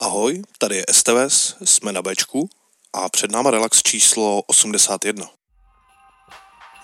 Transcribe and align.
Ahoj, 0.00 0.42
tady 0.58 0.76
je 0.76 0.84
STVS, 0.92 1.56
jsme 1.64 1.92
na 1.92 2.02
Bčku 2.02 2.48
a 2.92 3.08
před 3.08 3.30
náma 3.30 3.50
relax 3.50 3.82
číslo 3.82 4.42
81. 4.42 5.41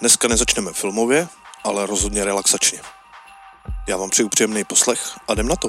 Dneska 0.01 0.29
nezačneme 0.29 0.73
filmově, 0.73 1.29
ale 1.65 1.87
rozhodně 1.87 2.25
relaxačně. 2.25 2.80
Já 3.89 3.97
vám 3.97 4.11
přeju 4.11 4.29
příjemný 4.29 4.65
poslech 4.65 5.19
a 5.29 5.33
jdem 5.33 5.48
na 5.48 5.56
to. 5.56 5.69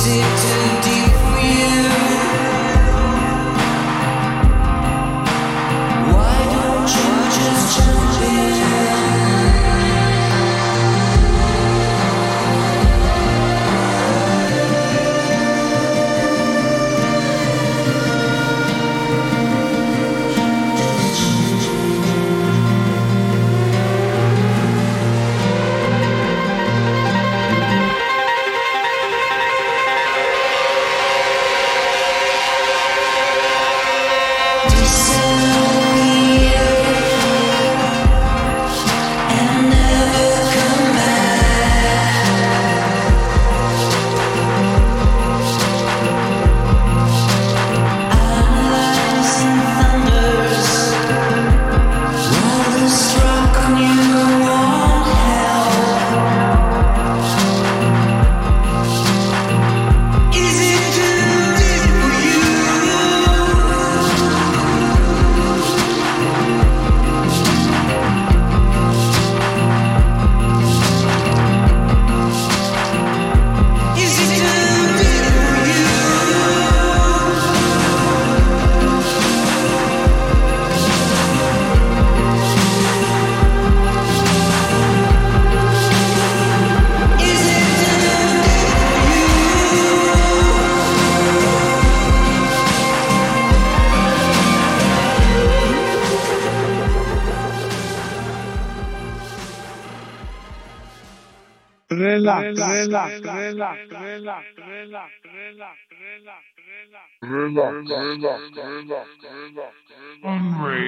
Is 0.00 0.06
it 0.06 0.79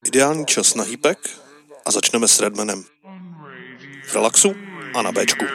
Ideální 0.07 0.45
čas 0.45 0.75
na 0.75 0.83
hýpek 0.83 1.17
a 1.85 1.91
začneme 1.91 2.27
s 2.27 2.39
Redmanem. 2.39 2.83
V 4.03 4.15
relaxu 4.15 4.55
a 4.95 5.01
na 5.01 5.11
Bčku. 5.11 5.45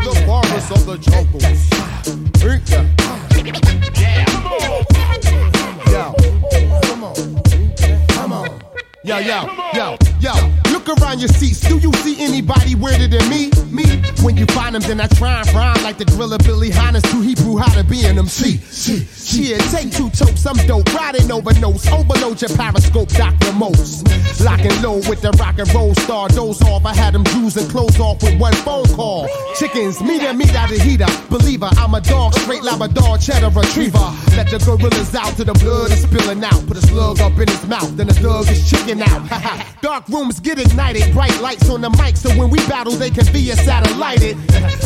The 0.00 0.22
forest 0.26 0.70
of 0.72 0.86
the 0.86 0.96
jungles. 0.98 1.70
That. 1.70 2.90
Yo, 5.90 6.14
come 6.82 7.04
on. 7.04 7.39
Yo, 9.02 9.18
yo, 9.18 9.48
yo, 9.72 9.96
yo. 10.20 10.32
Look 10.72 10.86
around 11.00 11.20
your 11.20 11.30
seats. 11.30 11.60
Do 11.60 11.78
you 11.78 11.90
see 12.04 12.22
anybody 12.22 12.74
weirder 12.74 13.08
than 13.08 13.26
me? 13.30 13.50
Me? 13.70 13.84
When 14.22 14.36
you 14.36 14.46
find 14.46 14.74
them, 14.74 14.82
then 14.82 15.00
I 15.00 15.06
try 15.06 15.40
and 15.40 15.54
rhyme 15.54 15.82
like 15.82 15.96
the 15.96 16.04
driller 16.04 16.38
Billy 16.38 16.70
Hines 16.70 17.02
to 17.02 17.20
Hebrew 17.20 17.56
how 17.56 17.72
to 17.74 17.84
be 17.84 18.04
an 18.04 18.18
MC. 18.18 18.58
Shit, 18.58 19.06
shit, 19.08 19.60
take 19.70 19.92
two 19.92 20.10
tokes. 20.10 20.44
I'm 20.46 20.56
dope. 20.66 20.92
Riding 20.92 21.30
over 21.30 21.52
notes. 21.60 21.86
Overload 21.90 22.40
your 22.42 22.50
periscope, 22.56 23.08
Dr. 23.08 23.52
Most. 23.52 24.08
Locking 24.42 24.74
low 24.82 24.96
with 25.08 25.20
the 25.20 25.30
rock 25.38 25.58
and 25.58 25.72
roll 25.74 25.94
star. 25.94 26.28
Doze 26.28 26.62
off. 26.62 26.84
I 26.84 26.94
had 26.94 27.14
them 27.14 27.24
Jews 27.24 27.56
and 27.56 27.70
clothes 27.70 27.98
off 28.00 28.22
with 28.22 28.38
one 28.40 28.54
phone 28.54 28.86
call. 28.86 29.28
Chickens, 29.56 30.00
meet 30.02 30.22
and 30.22 30.38
meet 30.38 30.54
out 30.54 30.70
of 30.70 30.78
heater. 30.78 31.06
Believer, 31.28 31.70
I'm 31.78 31.94
a 31.94 32.00
dog, 32.00 32.34
straight 32.34 32.62
Labrador, 32.62 33.18
cheddar 33.18 33.50
retriever. 33.50 33.98
Let 34.36 34.50
the 34.50 34.58
gorillas 34.58 35.14
out 35.14 35.36
to 35.36 35.44
the 35.44 35.54
blood 35.54 35.90
is 35.90 36.02
spilling 36.02 36.42
out. 36.42 36.66
Put 36.66 36.76
a 36.76 36.82
slug 36.82 37.20
up 37.20 37.38
in 37.38 37.48
his 37.48 37.66
mouth, 37.66 37.96
then 37.96 38.08
the 38.08 38.14
thug 38.14 38.48
is 38.48 38.68
chicken 38.68 39.02
out. 39.02 39.22
Dark 39.82 40.08
rooms 40.08 40.40
get 40.40 40.58
ignited, 40.58 41.12
bright 41.12 41.38
lights 41.40 41.68
on 41.68 41.80
the 41.80 41.90
mic, 41.90 42.16
so 42.16 42.30
when 42.30 42.50
we 42.50 42.58
battle, 42.66 42.92
they 42.92 43.10
can 43.10 43.30
be 43.32 43.50
a 43.50 43.56
satellited. 43.64 44.36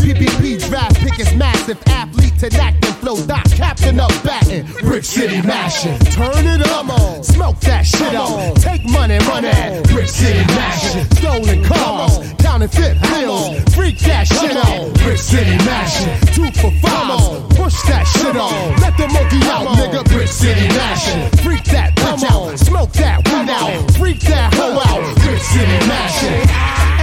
PPP 0.01 0.69
draft 0.69 0.97
pick 1.01 1.19
is 1.19 1.35
massive, 1.35 1.79
athlete 1.87 2.37
to 2.39 2.63
and 2.63 2.97
flow. 2.97 3.17
Doc 3.27 3.45
captain 3.51 4.01
up 4.01 4.13
batting, 4.23 4.67
Brick 4.81 5.05
City 5.05 5.41
mashing. 5.47 5.99
Turn 6.13 6.47
it 6.47 6.67
up, 6.69 7.25
smoke 7.25 7.59
that 7.61 7.87
shit 7.87 8.15
up. 8.15 8.55
Take 8.57 8.85
money, 8.85 9.19
money, 9.27 9.51
Brick 9.93 10.09
City 10.09 10.45
mashing. 10.55 11.05
Stolen 11.17 11.65
cars, 11.65 12.19
counterfeit 12.39 13.01
bills, 13.03 13.63
freak 13.75 13.99
that 14.01 14.27
shit 14.27 14.57
on. 14.57 14.93
Brick 15.05 15.19
City 15.19 15.57
mashing. 15.65 16.13
Two 16.35 16.51
for 16.61 16.71
five, 16.83 17.49
push 17.51 17.81
that 17.89 18.05
shit 18.05 18.37
on. 18.37 18.77
Let 18.81 18.97
the 18.97 19.09
monkey 19.09 19.41
out, 19.49 19.67
nigga. 19.79 20.05
Brick 20.13 20.29
City 20.29 20.69
mashing. 20.69 21.31
Freak 21.43 21.65
that 21.65 21.95
bitch 21.97 22.25
out, 22.25 22.59
smoke 22.59 22.93
that 22.93 23.27
weed 23.29 23.49
out, 23.49 23.91
freak 23.93 24.21
that 24.21 24.53
hoe 24.55 24.81
out. 24.81 25.17
Brick 25.23 25.41
City 25.41 25.79
mashing. 25.89 26.94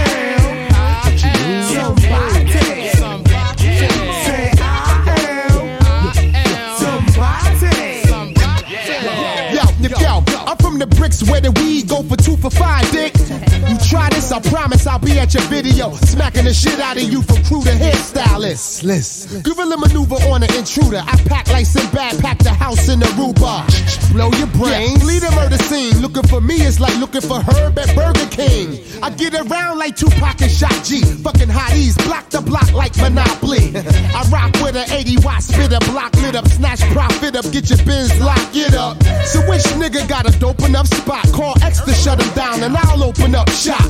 The 10.82 10.96
bricks 10.96 11.22
where 11.30 11.40
the 11.40 11.52
weed 11.52 11.88
go 11.88 12.02
for 12.02 12.16
two 12.16 12.36
for 12.36 12.50
five, 12.50 12.90
dick. 12.90 13.51
You 13.72 13.78
try 13.78 14.10
this, 14.10 14.30
I 14.30 14.38
promise 14.38 14.86
I'll 14.86 14.98
be 14.98 15.18
at 15.18 15.32
your 15.32 15.42
video, 15.44 15.94
smacking 15.94 16.44
the 16.44 16.52
shit 16.52 16.78
out 16.78 16.98
of 16.98 17.04
you 17.04 17.22
from 17.22 17.42
crew 17.44 17.62
to 17.62 17.70
hairstylist. 17.70 18.84
Listen, 18.84 19.40
gorilla 19.40 19.78
maneuver 19.78 20.16
on 20.28 20.42
an 20.42 20.52
intruder. 20.52 21.00
I 21.00 21.16
pack 21.24 21.48
like 21.48 21.64
Sinbad, 21.64 22.20
pack 22.20 22.36
the 22.40 22.50
house 22.50 22.90
in 22.90 23.00
Aruba. 23.00 23.64
Blow 24.12 24.28
your 24.36 24.48
brains, 24.48 25.02
lead 25.06 25.22
a 25.22 25.30
murder 25.32 25.56
scene. 25.56 26.02
Looking 26.02 26.24
for 26.24 26.42
me 26.42 26.60
is 26.60 26.80
like 26.80 26.94
looking 26.98 27.22
for 27.22 27.40
Herb 27.40 27.78
at 27.78 27.96
Burger 27.96 28.28
King. 28.28 28.76
I 29.02 29.08
get 29.08 29.32
around 29.32 29.78
like 29.78 29.96
Tupac 29.96 30.42
and 30.42 30.50
Shock 30.50 30.84
G. 30.84 31.00
Fucking 31.00 31.48
hotties, 31.48 31.96
block 32.04 32.28
the 32.28 32.42
block 32.42 32.70
like 32.74 32.94
Monopoly. 32.98 33.72
I 34.12 34.20
rock 34.28 34.52
with 34.60 34.76
an 34.76 34.84
80 34.92 35.24
watt 35.24 35.42
spitter, 35.42 35.80
block 35.90 36.12
lit 36.20 36.36
up, 36.36 36.46
snatch 36.46 36.82
profit 36.92 37.36
up, 37.36 37.50
get 37.50 37.70
your 37.70 37.80
bins 37.86 38.12
locked, 38.20 38.52
get 38.52 38.74
up. 38.74 39.02
So 39.24 39.40
which 39.48 39.64
nigga 39.80 40.06
got 40.06 40.28
a 40.28 40.38
dope 40.38 40.60
enough 40.60 40.88
spot? 40.88 41.24
Call 41.32 41.54
X 41.62 41.80
to 41.80 41.94
shut 41.94 42.20
him 42.20 42.34
down 42.34 42.62
and 42.62 42.76
I'll 42.76 43.02
open 43.02 43.34
up 43.34 43.48
shop. 43.62 43.86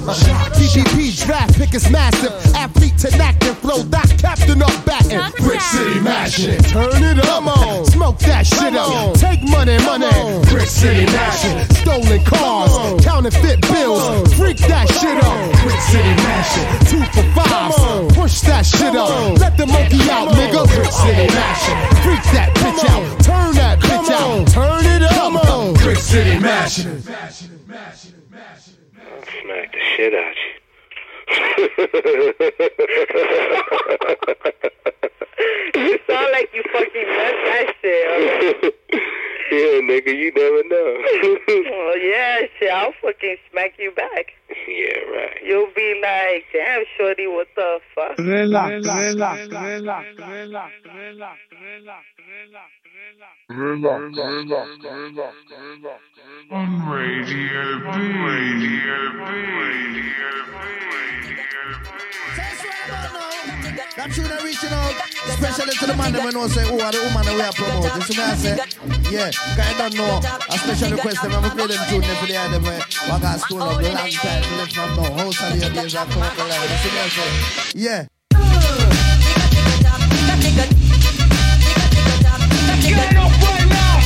DGP 0.52 1.24
draft 1.24 1.56
pick 1.56 1.72
is 1.74 1.88
massive, 1.90 2.32
athlete 2.54 2.96
to 2.98 3.08
knack 3.16 3.42
and 3.44 3.56
flow, 3.56 3.78
that 3.88 4.08
captain 4.20 4.60
up 4.62 4.74
batting. 4.84 5.18
Brick 5.42 5.60
City 5.60 6.00
mashing, 6.00 6.58
turn 6.68 7.02
it 7.02 7.18
up, 7.18 7.24
Come 7.24 7.48
on. 7.48 7.84
smoke 7.86 8.18
that 8.20 8.46
shit 8.46 8.74
up, 8.76 9.14
take 9.16 9.40
money, 9.48 9.78
money. 9.88 10.12
Brick 10.50 10.68
City 10.68 11.06
mashing, 11.06 11.56
stolen 11.80 12.22
cars, 12.24 12.76
counterfeit 13.02 13.62
bills, 13.62 14.34
freak 14.36 14.58
that 14.68 14.92
shit 15.00 15.16
up. 15.24 15.40
Brick 15.64 15.80
City 15.88 16.14
mashing, 16.20 16.68
two 16.92 17.02
for 17.16 17.24
five, 17.32 18.08
push 18.12 18.40
that 18.42 18.66
shit 18.66 18.94
up, 18.94 19.38
let 19.40 19.56
the 19.56 19.66
monkey 19.66 20.04
out, 20.12 20.28
nigga. 20.36 20.68
Brick 20.68 20.92
City 20.92 21.26
mashing, 21.32 21.80
freak 22.04 22.24
that 22.36 22.50
bitch 22.60 22.84
out, 22.92 23.04
turn 23.24 23.54
that 23.56 23.78
bitch 23.80 24.10
out, 24.12 24.46
turn 24.48 24.84
it 24.84 25.02
up. 25.02 25.48
on. 25.48 25.72
Brick 25.74 25.96
City 25.96 26.38
mashing. 26.38 27.00
Smack 29.20 29.72
the 29.72 29.80
shit 29.96 30.14
out 30.14 30.36
You 35.74 35.80
you 35.80 35.98
sound 36.06 36.28
like 36.32 36.50
you 36.54 36.62
fucking 36.72 37.08
messed 37.08 37.44
that 37.46 37.74
shit. 37.80 38.74
yeah, 39.52 39.80
nigga, 39.80 40.12
you 40.16 40.32
never 40.34 40.62
know. 40.68 40.90
Well, 41.72 41.98
yeah, 41.98 42.46
shit, 42.58 42.70
I'll 42.70 42.92
fucking 43.02 43.36
smack 43.50 43.74
you 43.78 43.90
back. 43.90 44.32
Yeah, 44.68 44.98
right. 45.14 45.38
You'll 45.44 45.72
be 45.74 46.00
like, 46.02 46.44
damn, 46.52 46.84
shorty, 46.96 47.26
what 47.26 47.48
the 47.56 47.80
fuck? 47.94 48.18
Relax, 48.18 48.86
relax, 48.86 49.12
relax, 49.12 49.48
relax, 49.50 50.06
relax, 50.16 50.72
relax, 50.88 51.38
relax, 51.60 52.06
On 56.50 56.90
Radio 56.90 57.80
B. 57.80 57.86
Radio 58.22 59.12
B. 59.12 59.20
Radio 59.58 60.02
B. 60.06 60.42
That 63.96 64.10
tune 64.10 64.24
are 64.24 64.42
reaching 64.42 64.72
out, 64.72 64.94
especially 65.28 65.74
to 65.76 65.86
the 65.86 65.96
man 65.96 66.12
that 66.12 66.24
we 66.24 66.32
know 66.32 66.48
say, 66.48 66.64
who 66.64 66.80
are 66.80 66.90
the 66.90 66.98
woman 67.04 67.24
that 67.28 67.34
we 67.36 67.42
are 67.42 67.52
promoting. 67.52 67.92
You 67.94 68.02
see 68.08 68.16
me 68.16 68.24
I 68.24 68.34
say? 68.34 68.56
Yeah, 69.12 69.28
because 69.28 69.68
I 69.68 69.76
don't 69.76 69.94
know. 69.94 70.16
A 70.48 70.58
special 70.58 70.90
request 70.96 71.22
them, 71.22 71.32
I'm 71.32 71.50
play 71.50 71.66
them 71.66 71.84
tune 71.88 72.00
them 72.00 72.16
for 72.16 72.26
the 72.26 72.36
other 72.36 72.60
way. 72.60 72.80
I 72.80 73.20
got 73.20 73.40
school 73.40 73.62
of 73.62 73.82
long 73.82 74.10
time 74.10 74.41
to 74.42 74.54
live 74.56 74.70
from 74.72 74.90
now. 74.96 75.12
House 75.16 75.42
of 75.42 75.56
your 75.60 75.70
days 75.70 75.94
are 75.94 76.06
come 76.06 76.22
up. 76.22 76.36
You 76.36 76.44
see 76.78 76.90
me 76.90 76.98
I 76.98 77.08
say? 77.08 77.28
Yeah. 77.74 78.06
Get 82.82 83.16
up 83.16 83.32
right 83.42 83.66
now. 83.68 84.00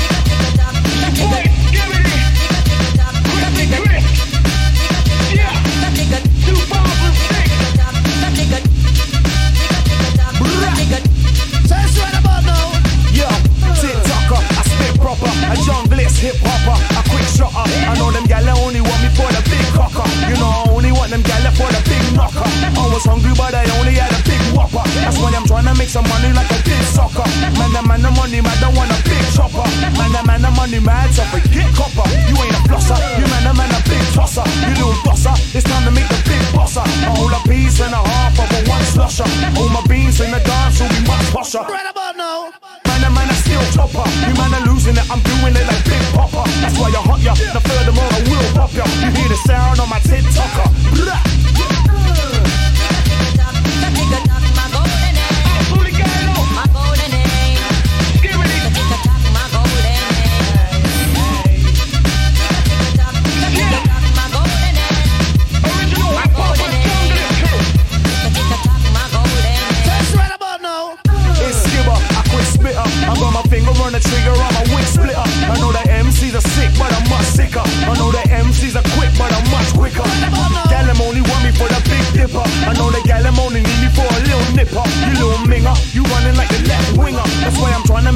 Wait, 1.32 1.48
give 1.72 1.88
me 1.90 1.98
this. 2.06 2.24
Quick, 3.32 3.70
quick. 3.80 4.04
Yeah. 5.34 5.54
Two 6.44 6.58
powerful 6.70 7.12
six. 7.26 7.48
Say 11.66 11.80
it's 11.82 11.96
right 11.98 12.16
about 12.20 12.42
now. 12.44 12.66
Yo, 13.16 13.28
TikToker, 13.80 14.40
I 14.44 14.62
spit 14.68 14.94
proper. 15.00 15.26
A 15.26 15.56
junglist 15.66 16.16
hip 16.20 16.36
a. 17.40 17.48
I 17.48 17.94
know 17.98 18.10
them 18.10 18.24
gal 18.24 18.46
only 18.62 18.80
want 18.80 19.00
me 19.02 19.10
for 19.14 19.28
the 19.28 19.42
big 19.48 19.66
cocker. 19.74 20.06
You 20.28 20.36
know 20.36 20.48
I 20.48 20.70
only 20.70 20.92
want 20.92 21.10
them 21.10 21.22
gal 21.22 21.44
for 21.56 21.68
the 21.68 21.80
big 21.84 22.04
knocker. 22.16 22.46
I 22.46 22.84
was 22.92 23.04
hungry, 23.04 23.32
but 23.36 23.54
I 23.54 23.64
only 23.78 23.94
had 23.98 24.12
a 24.12 24.20
big 24.24 24.40
whopper. 24.56 24.84
That's 25.00 25.18
why 25.18 25.32
I'm 25.34 25.46
trying 25.46 25.68
to 25.68 25.74
make 25.74 25.88
some 25.88 26.06
money 26.08 26.32
like 26.32 26.50
a 26.50 26.60
big 26.64 26.82
sucker. 26.86 27.26
Man, 27.56 27.72
the 27.72 27.82
man, 27.82 28.02
the 28.02 28.10
money, 28.14 28.40
man, 28.40 28.56
don't 28.60 28.74
want 28.76 28.92
a 28.92 28.98
big 29.04 29.22
chopper. 29.34 29.64
Man, 29.96 30.10
the 30.12 30.22
man, 30.24 30.42
the 30.42 30.50
money, 30.52 30.80
man, 30.80 31.08
so 31.12 31.24
forget 31.32 31.68
copper. 31.74 32.06
You 32.28 32.36
ain't 32.40 32.56
a 32.56 32.60
flosser, 32.68 32.98
you 33.18 33.26
man, 33.28 33.42
the 33.44 33.52
man, 33.54 33.70
a 33.72 33.80
big 33.88 34.04
tosser. 34.14 34.46
You 34.64 34.86
little 34.86 34.96
bosser, 35.04 35.34
it's 35.56 35.64
time 35.64 35.84
to 35.84 35.92
make 35.92 36.08
the 36.08 36.20
big 36.24 36.42
bosser. 36.54 36.84
A 36.84 37.08
whole 37.16 37.32
a 37.32 37.40
piece 37.48 37.80
and 37.80 37.92
a 37.92 38.00
half 38.00 38.36
of 38.38 38.48
a 38.48 38.60
one 38.68 38.84
slusher. 38.86 39.28
All 39.56 39.68
my 39.68 39.82
beans 39.86 40.20
in 40.20 40.30
the 40.30 40.40
dance 40.40 40.80
will 40.80 40.90
be 40.92 41.00
much 41.06 41.26
posher. 41.34 41.64
Right 41.66 41.88
about 41.88 42.16
now. 42.16 42.52
Man, 42.86 43.04
a 43.04 43.10
man, 43.10 43.28
a 43.28 43.36
steel 43.36 43.62
chopper. 43.74 44.04
You 44.24 44.34
man 44.36 44.54
are 44.54 44.64
losing 44.68 44.96
it, 44.96 45.06
I'm 45.10 45.20
doing 45.20 45.56
it 45.56 45.66
like. 45.66 45.95
That's 46.62 46.78
why 46.78 46.88
you 46.88 47.02
hot 47.02 47.20
ya. 47.20 47.34
Now 47.54 47.60
furthermore, 47.60 48.08
I 48.10 48.20
will 48.28 48.48
pop 48.54 48.72
ya. 48.74 48.84
You 49.02 49.10
hear 49.16 49.28
the 49.28 49.40
sound 49.46 49.75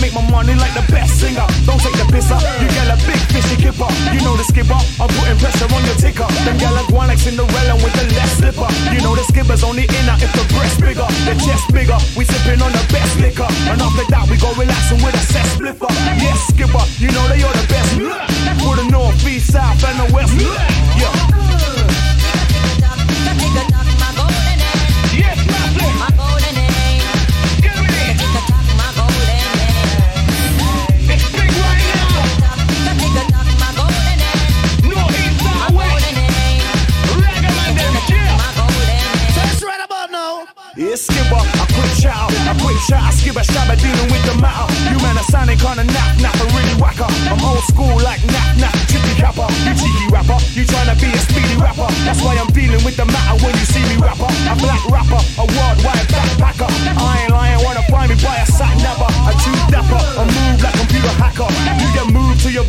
make 0.01 0.17
my 0.17 0.25
money 0.33 0.57
like 0.57 0.73
the 0.73 0.85
best 0.91 1.21
singer. 1.21 1.45
Don't 1.69 1.79
take 1.79 1.95
the 1.95 2.09
piss 2.09 2.33
up, 2.33 2.41
you 2.59 2.67
get 2.73 2.89
a 2.89 2.97
big 3.05 3.21
fishy 3.31 3.57
kipper. 3.61 3.87
You 4.11 4.21
know 4.25 4.35
the 4.35 4.45
skipper, 4.49 4.81
I'm 4.99 5.09
putting 5.21 5.39
pressure 5.39 5.69
on 5.69 5.85
your 5.85 5.99
ticker. 6.01 6.27
Them 6.49 6.57
gal 6.57 6.75
are 6.75 6.89
going 6.89 7.09
like 7.13 7.21
Cinderella 7.21 7.77
with 7.85 7.95
the 7.95 8.09
left 8.17 8.41
slipper. 8.41 8.69
You 8.91 9.01
know 9.05 9.15
the 9.15 9.25
skipper's 9.29 9.63
only 9.63 9.85
inner 9.85 10.17
if 10.19 10.33
the 10.33 10.45
breast 10.57 10.81
bigger, 10.81 11.07
the 11.29 11.37
chest 11.45 11.69
bigger. 11.71 12.01
We 12.17 12.25
sipping 12.25 12.65
on 12.65 12.73
the 12.73 12.85
best 12.89 13.13
liquor, 13.21 13.49
and 13.69 13.79
after 13.79 14.09
that 14.11 14.25
we 14.33 14.41
go 14.41 14.51
relaxing 14.57 15.05
with 15.05 15.15
a 15.15 15.25
set 15.31 15.47
spliffer. 15.53 15.93
Yes, 16.19 16.49
skipper, 16.49 16.83
you 16.97 17.13
know 17.13 17.25
that 17.29 17.39
you're 17.39 17.53
the 17.53 17.67
best. 17.69 17.93
For 18.65 18.77
the 18.77 18.89
north, 18.91 19.21
east, 19.29 19.53
south, 19.53 19.85
and 19.85 19.97
the 20.01 20.15
west. 20.15 20.33
Yeah. 20.97 21.40
Yeah, 40.91 40.99
skipper, 40.99 41.39
I 41.39 41.71
quick 41.71 41.95
shout, 42.03 42.35
I 42.35 42.53
quick 42.59 42.75
shout, 42.83 42.99
I 42.99 43.15
skip 43.15 43.39
a 43.39 43.47
shabba 43.47 43.79
dealing 43.79 44.11
with 44.11 44.27
the 44.27 44.35
matter. 44.43 44.67
You 44.91 44.99
man 44.99 45.15
are 45.15 45.29
sounding 45.31 45.55
kinda 45.55 45.87
knock 45.87 46.19
knock, 46.19 46.35
a 46.35 46.47
really 46.51 46.75
whacker. 46.83 47.07
I'm 47.31 47.39
old 47.47 47.63
school 47.71 47.95
like 48.03 48.19
knock 48.27 48.59
knock, 48.59 48.75
chippy 48.91 49.15
capper. 49.15 49.47
You 49.63 49.71
cheeky 49.79 50.11
rapper, 50.11 50.35
you 50.51 50.67
tryna 50.67 50.99
be 50.99 51.15
a 51.15 51.21
speedy 51.23 51.55
rapper. 51.63 51.87
That's 52.03 52.19
why 52.27 52.35
I'm 52.43 52.51
dealing 52.51 52.83
with 52.83 52.99
the 52.99 53.07
matter 53.07 53.39
when 53.39 53.55
you 53.55 53.67
see 53.71 53.87
me 53.87 54.03
rapper. 54.03 54.27
A 54.51 54.59
black 54.59 54.83
rapper, 54.91 55.23
a 55.39 55.47
worldwide 55.47 56.11
backpacker. 56.11 56.67
I 56.67 57.23
ain't 57.23 57.31
lying, 57.39 57.63
wanna 57.63 57.87
find 57.87 58.11
me 58.11 58.19
by 58.19 58.43
a 58.43 58.47
sat 58.51 58.75
napper. 58.83 59.07
A 59.31 59.33
too 59.47 59.55
dapper, 59.71 59.95
a 59.95 60.27
move 60.27 60.59
like 60.59 60.75
a 60.75 60.79
computer 60.83 61.15
hacker. 61.23 61.47
You 61.79 61.87
get 61.95 62.11
moved 62.11 62.43
to 62.43 62.51
your 62.51 62.67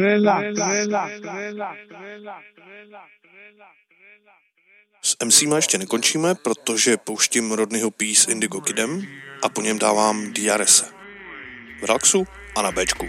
Relax, 0.00 0.46
S 5.02 5.16
MCma 5.24 5.56
ještě 5.56 5.78
nekončíme, 5.78 6.34
protože 6.34 6.96
pouštím 6.96 7.52
Rodneyho 7.52 7.90
Peace 7.90 8.32
Indigo 8.32 8.60
Kidem 8.60 9.06
a 9.42 9.48
po 9.48 9.62
něm 9.62 9.78
dávám 9.78 10.32
Diarese. 10.32 10.86
V 11.80 11.84
relaxu 11.84 12.24
a 12.56 12.62
na 12.62 12.72
Bčku. 12.72 13.08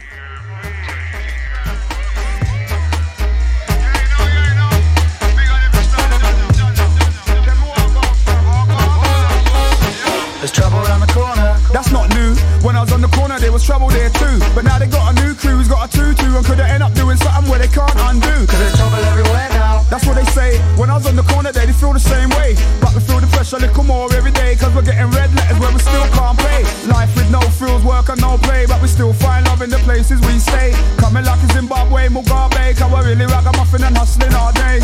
There's 10.40 10.52
trouble 10.52 10.80
around 10.80 11.02
the 11.02 11.14
corner. 11.14 11.31
That's 11.72 11.92
not 11.92 12.12
new. 12.12 12.36
When 12.68 12.76
I 12.76 12.82
was 12.84 12.92
on 12.92 13.02
the 13.02 13.08
corner, 13.08 13.40
there 13.40 13.52
was 13.52 13.64
trouble 13.64 13.88
there 13.88 14.10
too. 14.12 14.38
But 14.54 14.64
now 14.68 14.78
they 14.78 14.88
got 14.88 15.12
a 15.12 15.14
new 15.24 15.34
crew 15.34 15.56
who's 15.56 15.68
got 15.68 15.88
a 15.88 15.90
tutu 15.92 16.28
and 16.36 16.46
could 16.46 16.60
end 16.60 16.84
up 16.84 16.94
doing 16.94 17.18
something 17.18 17.50
where 17.50 17.60
they 17.60 17.72
can't 17.72 17.96
undo. 18.12 18.46
Cause 18.46 18.60
there's 18.60 18.76
trouble 18.76 19.00
everywhere 19.08 19.48
now. 19.56 19.84
That's 19.90 20.06
what 20.06 20.16
they 20.16 20.28
say. 20.36 20.60
When 20.76 20.90
I 20.90 20.96
was 20.96 21.08
on 21.08 21.16
the 21.16 21.24
corner, 21.24 21.52
they, 21.52 21.66
they 21.66 21.74
feel 21.74 21.94
the 21.94 22.04
same 22.04 22.30
way. 22.36 22.56
But 22.84 22.94
we 22.94 23.00
feel 23.00 23.20
the 23.20 23.28
pressure 23.28 23.56
a 23.56 23.60
little 23.60 23.84
more 23.84 24.12
every 24.14 24.32
day. 24.32 24.56
Cause 24.56 24.76
we're 24.76 24.84
getting 24.84 25.10
red 25.16 25.34
letters 25.34 25.60
where 25.60 25.72
we 25.72 25.80
still 25.80 26.08
can't 26.12 26.38
play. 26.38 26.64
Life 26.92 27.16
with 27.16 27.32
no 27.32 27.40
frills, 27.56 27.84
work 27.84 28.10
and 28.10 28.20
no 28.20 28.38
play. 28.38 28.66
But 28.68 28.82
we 28.82 28.88
still 28.88 29.14
find 29.14 29.48
love 29.48 29.62
in 29.62 29.70
the 29.70 29.80
places 29.88 30.20
we 30.28 30.40
stay. 30.40 30.76
Coming 31.00 31.24
like 31.24 31.40
a 31.40 31.48
Zimbabwe, 31.56 32.12
Mugabe. 32.12 32.76
Cause 32.76 32.92
we're 32.92 33.08
really 33.08 33.26
ragamuffin 33.32 33.84
and 33.84 33.96
hustling 33.96 34.36
all 34.36 34.52
day. 34.52 34.84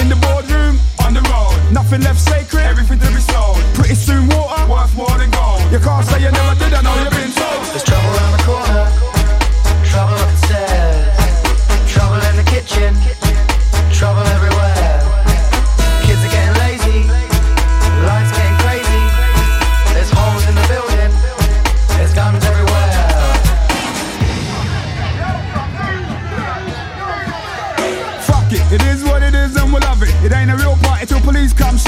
In 0.00 0.12
the 0.12 0.16
boardroom, 0.20 0.76
on 1.06 1.14
the 1.14 1.22
road. 1.30 1.54
Nothing 1.72 2.00
left 2.02 2.20
sacred, 2.20 2.64
everything 2.66 2.98
to 2.98 3.06
be 3.08 3.20
sold. 3.20 3.58
Pretty 3.74 3.94
soon 3.94 4.26
water, 4.28 4.70
worth 4.70 4.94
more 4.96 5.16
than 5.18 5.30
gold. 5.30 5.62
You 5.70 5.78
can't 5.78 6.04
say 6.04 6.20
you 6.20 6.32
never 6.32 6.54
did, 6.58 6.74
I 6.74 6.82
know 6.82 6.94
you've 7.02 7.14
been 7.14 7.30
told. 7.30 7.62
There's 7.70 7.84
trouble 7.84 8.10
around 8.10 8.32
the 8.36 8.42
corner. 8.44 9.05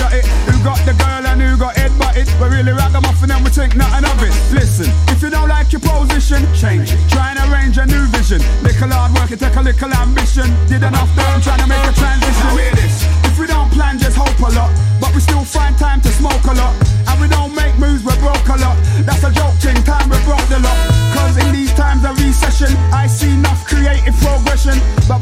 Shut 0.08 0.18
it. 0.18 0.26
Who 0.48 0.64
got 0.64 0.78
the 0.84 0.94
girl 0.94 1.26
and 1.26 1.40
who 1.40 1.56
got 1.56 1.76
head 1.76 1.92
butted? 1.98 2.28
We're 2.40 2.50
really 2.50 2.72
ragamuffin 2.72 3.30
and 3.30 3.44
we 3.44 3.50
think 3.50 3.76
nothing 3.76 4.04
of 4.04 4.22
it. 4.22 4.32
Listen, 4.52 4.90
if 5.08 5.22
you 5.22 5.30
don't 5.30 5.48
like 5.48 5.72
your 5.72 5.80
position, 5.80 6.42
change 6.54 6.92
it. 6.92 7.00
Try 7.08 7.32
and 7.32 7.38
arrange 7.50 7.78
a 7.78 7.86
new 7.86 8.06
vision. 8.08 8.40
Little 8.62 8.90
hard 8.90 9.12
work, 9.14 9.30
it 9.30 9.40
take 9.40 9.56
a 9.56 9.62
little 9.62 9.92
ambition. 9.92 10.48
Did 10.66 10.82
enough 10.82 11.10
I'm 11.16 11.40
trying 11.40 11.60
to 11.60 11.66
make 11.66 11.84
a 11.84 11.92
transition. 11.92 12.48
Hear 12.56 12.74
this. 12.74 13.04
If 13.24 13.38
we 13.38 13.46
don't 13.46 13.70
plan, 13.72 13.98
just 13.98 14.16
hope 14.16 14.38
a 14.40 14.50
lot. 14.54 14.72
But 15.00 15.14
we 15.14 15.20
still 15.20 15.44
find 15.44 15.76
time 15.78 16.00
to 16.02 16.08
smoke 16.08 16.44
a 16.44 16.54
lot. 16.54 16.74
And 17.08 17.20
we 17.20 17.28
don't 17.28 17.54
make 17.54 17.76
moves, 17.78 18.04
we're 18.04 18.18
broke 18.20 18.48
a 18.48 18.56
lot. 18.58 18.76
That's 19.06 19.24
a 19.24 19.32
joke 19.32 19.54
thing, 19.62 19.78
time 19.84 20.08
we 20.10 20.18
broke 20.24 20.44
the 20.48 20.58
lot. 20.58 20.78
Cause 21.14 21.36
in 21.38 21.52
these 21.52 21.72
times 21.74 22.04
of 22.04 22.18
recession, 22.18 22.74
I 22.92 23.06
see 23.06 23.32
enough 23.32 23.64
creative 23.66 24.16
progression. 24.20 24.76
But 25.08 25.17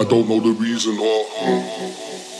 I 0.00 0.04
don't 0.04 0.28
know 0.28 0.40
the 0.40 0.52
reason 0.52 0.98
or. 0.98 2.39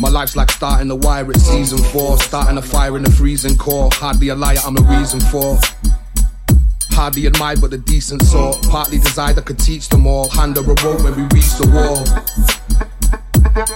My 0.00 0.08
life's 0.08 0.36
like 0.36 0.50
starting 0.50 0.90
a 0.90 0.94
wire 0.94 1.28
at 1.28 1.40
season 1.40 1.78
four. 1.78 2.18
Starting 2.18 2.56
a 2.56 2.62
fire 2.62 2.96
in 2.96 3.04
a 3.04 3.10
freezing 3.10 3.56
core. 3.56 3.90
Hardly 3.92 4.28
a 4.28 4.34
liar, 4.34 4.58
I'm 4.64 4.76
a 4.76 4.82
reason 4.82 5.20
for. 5.20 5.58
Hardly 6.92 7.26
admired, 7.26 7.60
but 7.60 7.72
a 7.72 7.78
decent 7.78 8.22
sort. 8.22 8.62
Partly 8.68 8.98
desired, 8.98 9.38
I 9.38 9.42
could 9.42 9.58
teach 9.58 9.88
them 9.88 10.06
all. 10.06 10.28
Hand 10.28 10.56
a 10.56 10.62
rope 10.62 10.82
when 11.02 11.16
we 11.16 11.22
reach 11.34 11.54
the 11.56 11.68
wall. 11.72 12.57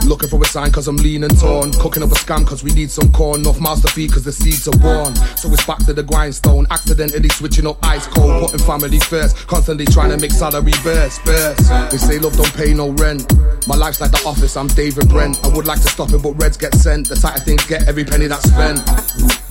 Looking 0.05 0.29
for 0.29 0.41
a 0.41 0.45
sign 0.45 0.71
cause 0.73 0.89
I'm 0.89 0.97
lean 0.97 1.25
and 1.25 1.39
torn. 1.39 1.73
Cooking 1.73 2.03
up 2.03 2.11
a 2.11 2.15
scam 2.15 2.47
cause 2.47 2.63
we 2.63 2.73
need 2.73 2.91
some 2.91 3.11
corn. 3.13 3.43
Mouths 3.43 3.83
to 3.83 3.89
feed 3.89 4.13
cause 4.13 4.25
the 4.25 4.33
seeds 4.33 4.69
are 4.69 4.79
born. 4.79 5.15
So 5.37 5.49
it's 5.53 5.65
back 5.67 5.79
to 5.87 5.93
the 5.93 6.03
grindstone. 6.03 6.67
Accidentally 6.71 7.29
switching 7.31 7.67
up 7.67 7.79
ice 7.83 8.07
cold. 8.07 8.43
Putting 8.43 8.67
family 8.67 8.99
first. 9.01 9.37
Constantly 9.47 9.87
trying 9.87 10.11
to 10.11 10.19
make 10.19 10.33
salary 10.33 10.73
burst. 10.83 11.25
burst. 11.25 11.69
They 11.91 11.99
say 11.99 12.19
love 12.19 12.37
don't 12.37 12.53
pay 12.55 12.75
no 12.75 12.91
rent. 12.91 13.27
My 13.69 13.77
life's 13.77 14.01
like 14.01 14.11
the 14.11 14.23
office, 14.27 14.57
I'm 14.57 14.67
David 14.69 15.09
Brent. 15.09 15.39
I 15.45 15.49
would 15.49 15.67
like 15.67 15.81
to 15.83 15.89
stop 15.89 16.11
it, 16.13 16.23
but 16.23 16.33
reds 16.33 16.57
get 16.57 16.75
sent. 16.75 17.09
The 17.09 17.15
tighter 17.15 17.41
things 17.45 17.65
get 17.67 17.89
every 17.89 18.05
penny 18.05 18.27
that's 18.27 18.49
spent. 18.51 19.42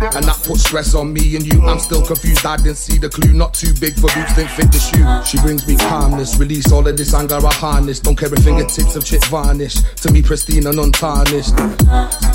And 0.00 0.24
that 0.24 0.40
puts 0.44 0.64
stress 0.64 0.94
on 0.94 1.12
me 1.12 1.36
and 1.36 1.52
you. 1.52 1.62
I'm 1.62 1.78
still 1.78 2.04
confused, 2.04 2.44
I 2.44 2.56
didn't 2.56 2.76
see 2.76 2.98
the 2.98 3.08
clue. 3.08 3.32
Not 3.32 3.54
too 3.54 3.72
big 3.80 3.94
for 3.94 4.08
boots, 4.14 4.34
didn't 4.34 4.50
fit 4.50 4.70
the 4.70 4.78
shoe. 4.78 5.04
She 5.24 5.38
brings 5.42 5.66
me 5.66 5.76
calmness, 5.76 6.36
release 6.38 6.70
all 6.70 6.86
of 6.86 6.96
this 6.96 7.14
anger 7.14 7.36
I 7.36 7.52
harness. 7.54 8.00
Don't 8.00 8.16
care 8.16 8.32
if 8.32 8.44
fingertips 8.44 8.94
of 8.96 9.04
chip 9.04 9.24
varnish. 9.24 9.74
To 10.02 10.12
me, 10.12 10.22
pristine 10.22 10.66
and 10.66 10.78
untarnished. 10.78 11.56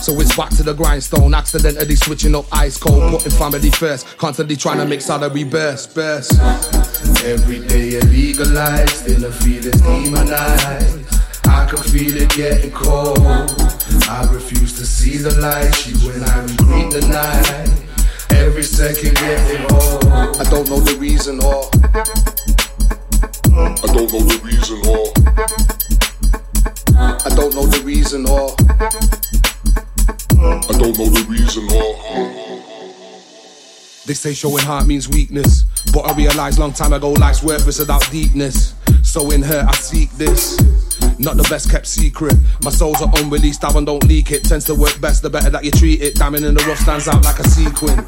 So 0.02 0.20
it's 0.20 0.36
back 0.36 0.50
to 0.58 0.64
the 0.64 0.74
grindstone, 0.74 1.34
accidentally 1.34 1.96
switching 1.96 2.36
up 2.36 2.46
ice 2.52 2.78
cold, 2.78 3.12
putting 3.12 3.32
family 3.32 3.70
first. 3.72 4.18
Constantly 4.18 4.56
trying 4.56 4.78
to 4.78 4.86
make 4.86 5.02
salary 5.02 5.44
burst, 5.44 5.94
burst. 5.94 6.40
Every 7.24 7.60
day 7.68 8.00
illegalized, 8.00 9.08
in 9.08 9.22
the 9.22 9.32
feelings 9.32 9.82
demonized. 9.82 11.21
I 11.62 11.66
can 11.68 11.78
feel 11.78 12.18
it 12.18 12.30
getting 12.32 12.72
cold. 12.72 13.20
I 13.20 14.28
refuse 14.34 14.74
to 14.80 14.86
see 14.86 15.18
the 15.18 15.30
light. 15.40 15.86
You 15.86 16.10
and 16.10 16.26
I 16.26 16.44
we 16.44 16.56
greet 16.58 16.90
the 16.90 17.02
night. 17.08 17.70
Every 18.32 18.64
second 18.64 19.14
getting 19.16 19.62
old. 19.72 20.06
I 20.42 20.44
don't 20.50 20.68
know 20.68 20.80
the 20.80 20.98
reason 20.98 21.40
or. 21.44 21.70
I 23.54 23.94
don't 23.94 24.12
know 24.12 24.24
the 24.26 24.40
reason 24.44 24.82
or. 24.90 25.14
I 26.98 27.30
don't 27.36 27.54
know 27.54 27.68
the 27.68 27.82
reason 27.86 28.26
or. 28.26 28.56
I 30.42 30.74
don't 30.80 30.98
know 30.98 31.10
the 31.14 31.26
reason 31.30 31.70
or. 31.72 31.96
They 34.08 34.16
say 34.16 34.34
showing 34.34 34.66
heart 34.66 34.88
means 34.88 35.08
weakness. 35.08 35.66
But 35.94 36.10
I 36.10 36.16
realized 36.16 36.58
long 36.58 36.74
time 36.74 36.94
ago 36.94 37.12
life's 37.12 37.44
worthless 37.44 37.78
without 37.78 38.10
deepness. 38.10 38.74
So 39.04 39.30
in 39.30 39.44
her 39.44 39.64
I 39.68 39.74
seek 39.74 40.10
this. 40.14 40.58
Not 41.22 41.38
the 41.38 41.44
best 41.50 41.70
kept 41.70 41.86
secret. 41.86 42.34
My 42.64 42.72
soul's 42.72 43.02
are 43.02 43.12
unreleased, 43.18 43.64
one 43.64 43.86
don't 43.86 44.04
leak 44.06 44.32
it. 44.32 44.44
Tends 44.44 44.66
to 44.66 44.76
work 44.76 45.00
best 45.00 45.22
the 45.22 45.30
better 45.30 45.52
that 45.52 45.64
you 45.64 45.70
treat 45.70 46.02
it. 46.02 46.16
Diamond 46.16 46.46
in 46.46 46.56
the 46.56 46.64
rough 46.64 46.80
stands 46.80 47.08
out 47.08 47.24
like 47.24 47.38
a 47.38 47.48
sequin. 47.48 48.04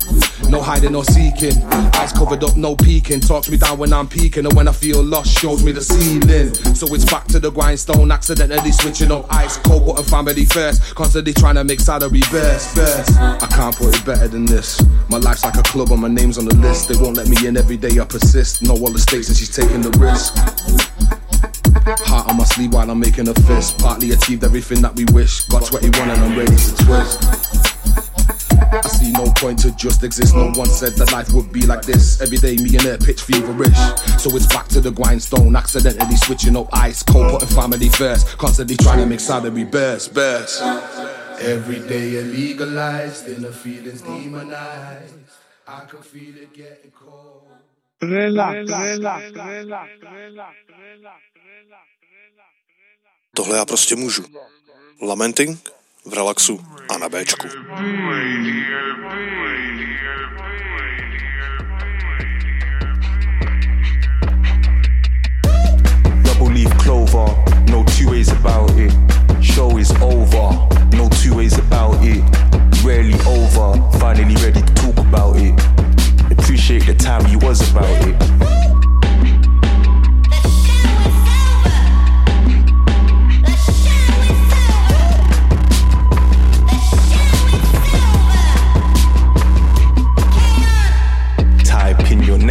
No 0.49 0.61
hiding 0.61 0.95
or 0.95 1.03
seeking. 1.03 1.61
Eyes 1.93 2.11
covered 2.11 2.43
up, 2.43 2.57
no 2.57 2.75
peeking. 2.75 3.19
Talks 3.19 3.49
me 3.49 3.57
down 3.57 3.77
when 3.77 3.93
I'm 3.93 4.07
peeking. 4.07 4.45
And 4.45 4.55
when 4.55 4.67
I 4.67 4.71
feel 4.71 5.03
lost, 5.03 5.37
shows 5.37 5.63
me 5.63 5.71
the 5.71 5.81
ceiling. 5.81 6.53
So 6.73 6.93
it's 6.93 7.05
back 7.05 7.25
to 7.27 7.39
the 7.39 7.51
grindstone. 7.51 8.11
Accidentally 8.11 8.71
switching 8.71 9.11
up 9.11 9.31
ice 9.31 9.57
cold, 9.57 9.85
putting 9.85 10.05
family 10.05 10.45
first. 10.45 10.95
Constantly 10.95 11.33
trying 11.33 11.55
to 11.55 11.63
make 11.63 11.79
salary 11.81 12.21
burst, 12.31 12.75
burst. 12.75 13.15
I 13.19 13.47
can't 13.47 13.75
put 13.75 13.95
it 13.95 14.05
better 14.05 14.27
than 14.27 14.45
this. 14.45 14.83
My 15.09 15.17
life's 15.17 15.43
like 15.43 15.55
a 15.55 15.63
club 15.63 15.91
and 15.91 16.01
my 16.01 16.07
name's 16.07 16.39
on 16.39 16.45
the 16.45 16.55
list. 16.55 16.89
They 16.89 16.95
won't 16.95 17.15
let 17.15 17.27
me 17.27 17.37
in 17.45 17.57
every 17.57 17.77
day, 17.77 17.99
I 17.99 18.05
persist. 18.05 18.63
Know 18.63 18.73
all 18.73 18.91
the 18.91 18.99
stakes 18.99 19.27
and 19.27 19.37
she's 19.37 19.55
taking 19.55 19.81
the 19.81 19.91
risk. 19.99 20.33
Heart 22.05 22.29
on 22.29 22.37
my 22.37 22.43
sleeve 22.43 22.73
while 22.73 22.89
I'm 22.89 22.99
making 22.99 23.27
a 23.27 23.33
fist. 23.33 23.79
Partly 23.79 24.11
achieved 24.11 24.43
everything 24.43 24.81
that 24.81 24.95
we 24.95 25.05
wish. 25.13 25.45
Got 25.47 25.65
21 25.65 26.09
and 26.09 26.21
I'm 26.21 26.37
ready 26.37 26.55
to 26.55 26.75
twist. 26.85 27.23
I 28.73 28.81
see 28.87 29.11
no 29.11 29.31
point 29.37 29.59
to 29.59 29.71
just 29.75 30.03
exist. 30.03 30.35
No 30.35 30.51
one 30.51 30.67
said 30.67 30.93
that 30.93 31.11
life 31.11 31.31
would 31.33 31.51
be 31.51 31.65
like 31.65 31.83
this. 31.83 32.21
Every 32.21 32.37
day, 32.37 32.55
me 32.57 32.75
and 32.75 32.83
her 32.83 32.97
pitch 32.97 33.21
feverish. 33.21 33.77
So 34.17 34.35
it's 34.35 34.47
back 34.47 34.67
to 34.69 34.81
the 34.81 34.91
grindstone. 34.91 35.55
Accidentally 35.55 36.15
switching 36.17 36.57
up 36.57 36.69
ice 36.73 37.03
cold, 37.03 37.39
putting 37.39 37.55
family 37.55 37.89
first. 37.89 38.37
Constantly 38.37 38.77
trying 38.77 38.99
to 38.99 39.05
make 39.05 39.19
salary 39.19 39.63
burst, 39.63 40.13
burst. 40.13 40.61
Every 41.41 41.79
day 41.87 42.13
illegalized, 42.13 43.27
in 43.27 43.41
the 43.41 43.51
feelings 43.51 44.01
demonized. 44.01 45.15
I 45.67 45.85
can 45.85 46.01
feel 46.01 46.35
it 46.37 46.53
getting 46.53 46.91
cold. 46.91 47.47
Relax, 48.01 48.55
Relax, 48.55 48.91
relax, 48.91 49.31
relax, 49.35 49.89
relax, 50.01 50.55
Tohle 53.35 53.57
já 53.57 53.65
prostě 53.65 53.95
můžu. 53.95 54.25
Lamenting 55.01 55.69
v 56.05 56.13
relaxu 56.13 56.65
a 56.89 56.97
na 56.97 57.09
Bčku. 57.09 57.47
Double 66.23 66.53
leaf 66.53 66.73
clover, 66.83 67.35
no 67.69 67.83
two 67.83 68.09
ways 68.11 68.29
about 68.29 68.77
it. 68.77 68.93
Show 69.41 69.79
is 69.79 69.91
over, 70.01 70.53
no 70.95 71.09
two 71.09 71.35
ways 71.35 71.53
about 71.53 72.03
it. 72.03 72.23
Rarely 72.85 73.19
over, 73.25 73.81
finally 73.99 74.35
ready 74.35 74.61
to 74.61 74.73
talk 74.73 74.97
about 74.97 75.37
it. 75.37 75.53
Appreciate 76.31 76.85
the 76.85 76.93
time 76.93 77.27
you 77.31 77.39
was 77.39 77.61
about 77.71 78.07
it. 78.07 78.62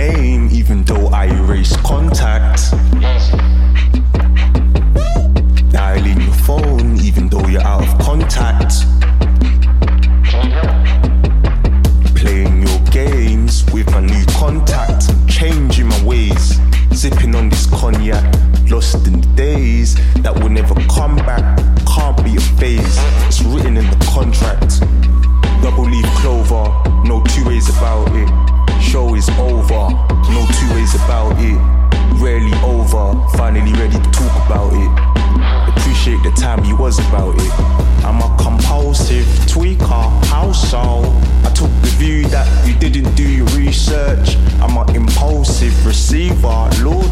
Name, 0.08 0.48
even 0.52 0.82
though 0.84 1.06
I 1.08 1.26
erased 1.26 1.78
contact. 1.82 2.60
Dialing 5.70 6.20
your 6.20 6.38
phone, 6.46 7.00
even 7.00 7.28
though 7.28 7.46
you're 7.46 7.68
out 7.72 7.84
of 7.86 7.92
contact. 8.08 8.72
Playing 12.20 12.66
your 12.66 12.80
games 12.90 13.64
with 13.72 13.88
my 13.92 14.00
new 14.00 14.24
contact. 14.42 15.02
Changing 15.28 15.88
my 15.88 16.02
ways. 16.04 16.58
Sipping 16.92 17.34
on 17.34 17.48
this 17.48 17.66
cognac. 17.66 18.24
Lost 18.70 19.06
in 19.06 19.20
the 19.20 19.28
days 19.36 19.94
that 20.24 20.34
will 20.34 20.54
never 20.60 20.74
come 20.96 21.16
back. 21.16 21.44
Can't 21.94 22.16
be 22.24 22.36
a 22.36 22.44
phase. 22.58 22.96
It's 23.28 23.40
written 23.42 23.76
in 23.76 23.86
the 23.92 24.00
contract. 24.14 24.80
Double 25.62 25.84
leaf 25.84 26.06
clover, 26.20 26.64
no 27.04 27.22
two 27.32 27.44
ways 27.44 27.68
about 27.76 28.08
it. 28.22 28.52
Show 28.82 29.14
is 29.14 29.28
over, 29.38 29.88
no 30.28 30.46
two 30.58 30.74
ways 30.74 30.94
about 30.96 31.34
it. 31.38 31.58
Rarely 32.20 32.52
over, 32.62 33.14
finally 33.36 33.72
ready 33.72 33.96
to 33.96 34.10
talk 34.10 34.46
about 34.46 34.72
it. 34.74 35.78
Appreciate 35.78 36.22
the 36.22 36.32
time 36.32 36.64
you 36.64 36.76
was 36.76 36.98
about 37.08 37.34
it. 37.36 37.52
I'm 38.04 38.20
a 38.20 38.36
compulsive 38.42 39.24
tweaker, 39.46 40.54
so? 40.54 41.02
I 41.44 41.52
took 41.54 41.70
the 41.80 41.94
view 41.96 42.26
that 42.28 42.46
you 42.66 42.74
didn't 42.74 43.14
do 43.14 43.28
your 43.28 43.46
research. 43.48 44.36
I'm 44.60 44.76
an 44.76 44.94
impulsive 44.94 45.86
receiver, 45.86 46.68
Lord 46.82 47.11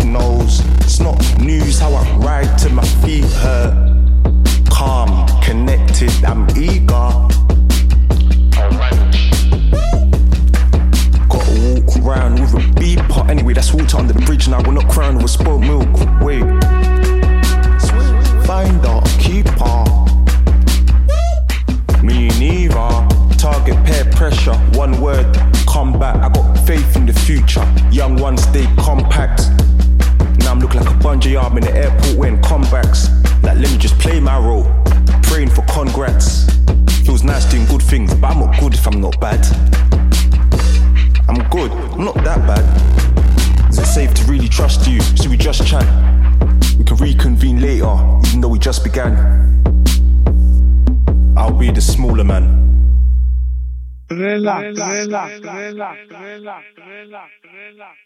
relax, 55.81 55.99
relax, 56.11 56.67
relax, 56.77 57.31
relax, 57.41 57.97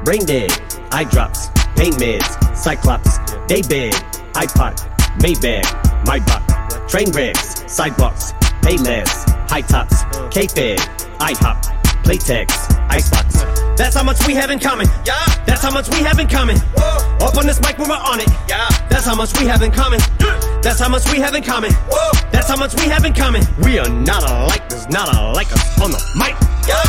Brain 0.06 0.26
dead, 0.26 0.52
eye 0.92 1.04
drops, 1.04 1.50
pain 1.76 1.94
meds, 1.94 2.56
cyclops, 2.56 3.18
day 3.48 3.62
bed, 3.64 3.94
iPod, 4.34 4.76
Maybach, 5.20 5.66
my 6.08 6.20
buck, 6.20 6.44
train 6.88 7.12
wrecks, 7.12 7.64
sidewalks, 7.72 8.34
pay 8.62 8.78
less, 8.78 9.26
high 9.50 9.62
tops, 9.62 10.04
K-Fed, 10.32 10.80
IHOP, 11.20 11.80
Playtex, 12.04 12.50
Icebox. 12.90 13.40
That's 13.78 13.96
how 13.96 14.04
much 14.04 14.26
we 14.26 14.34
have 14.34 14.50
in 14.50 14.60
common. 14.60 14.88
Yeah. 15.06 15.14
That's 15.46 15.62
how 15.62 15.72
much 15.72 15.90
we 15.90 15.98
have 16.00 16.20
in 16.20 16.28
common. 16.28 16.58
Whoa. 16.76 17.28
Up 17.28 17.38
on 17.38 17.46
this 17.46 17.62
mic 17.62 17.78
when 17.78 17.88
we're 17.88 17.96
on 17.96 18.20
it. 18.20 18.28
Yeah. 18.48 18.68
That's 18.90 19.06
how 19.06 19.16
much 19.16 19.38
we 19.40 19.46
have 19.46 19.62
in 19.62 19.72
common. 19.72 20.00
That's 20.62 20.80
how 20.80 20.90
much 20.90 21.10
we 21.12 21.20
have 21.20 21.36
in 21.36 21.44
common. 21.44 21.72
Whoa. 21.88 22.12
That's 22.32 22.50
how 22.50 22.58
much 22.58 22.74
we 22.76 22.90
have 22.90 23.06
in 23.06 23.14
common. 23.14 23.44
We 23.64 23.80
are 23.80 23.88
not 23.88 24.24
alike. 24.24 24.68
There's 24.70 24.90
not 24.90 25.16
alike 25.16 25.52
us 25.54 25.82
on 25.82 25.92
the 25.92 26.02
mic. 26.18 26.36
Yeah. 26.68 26.82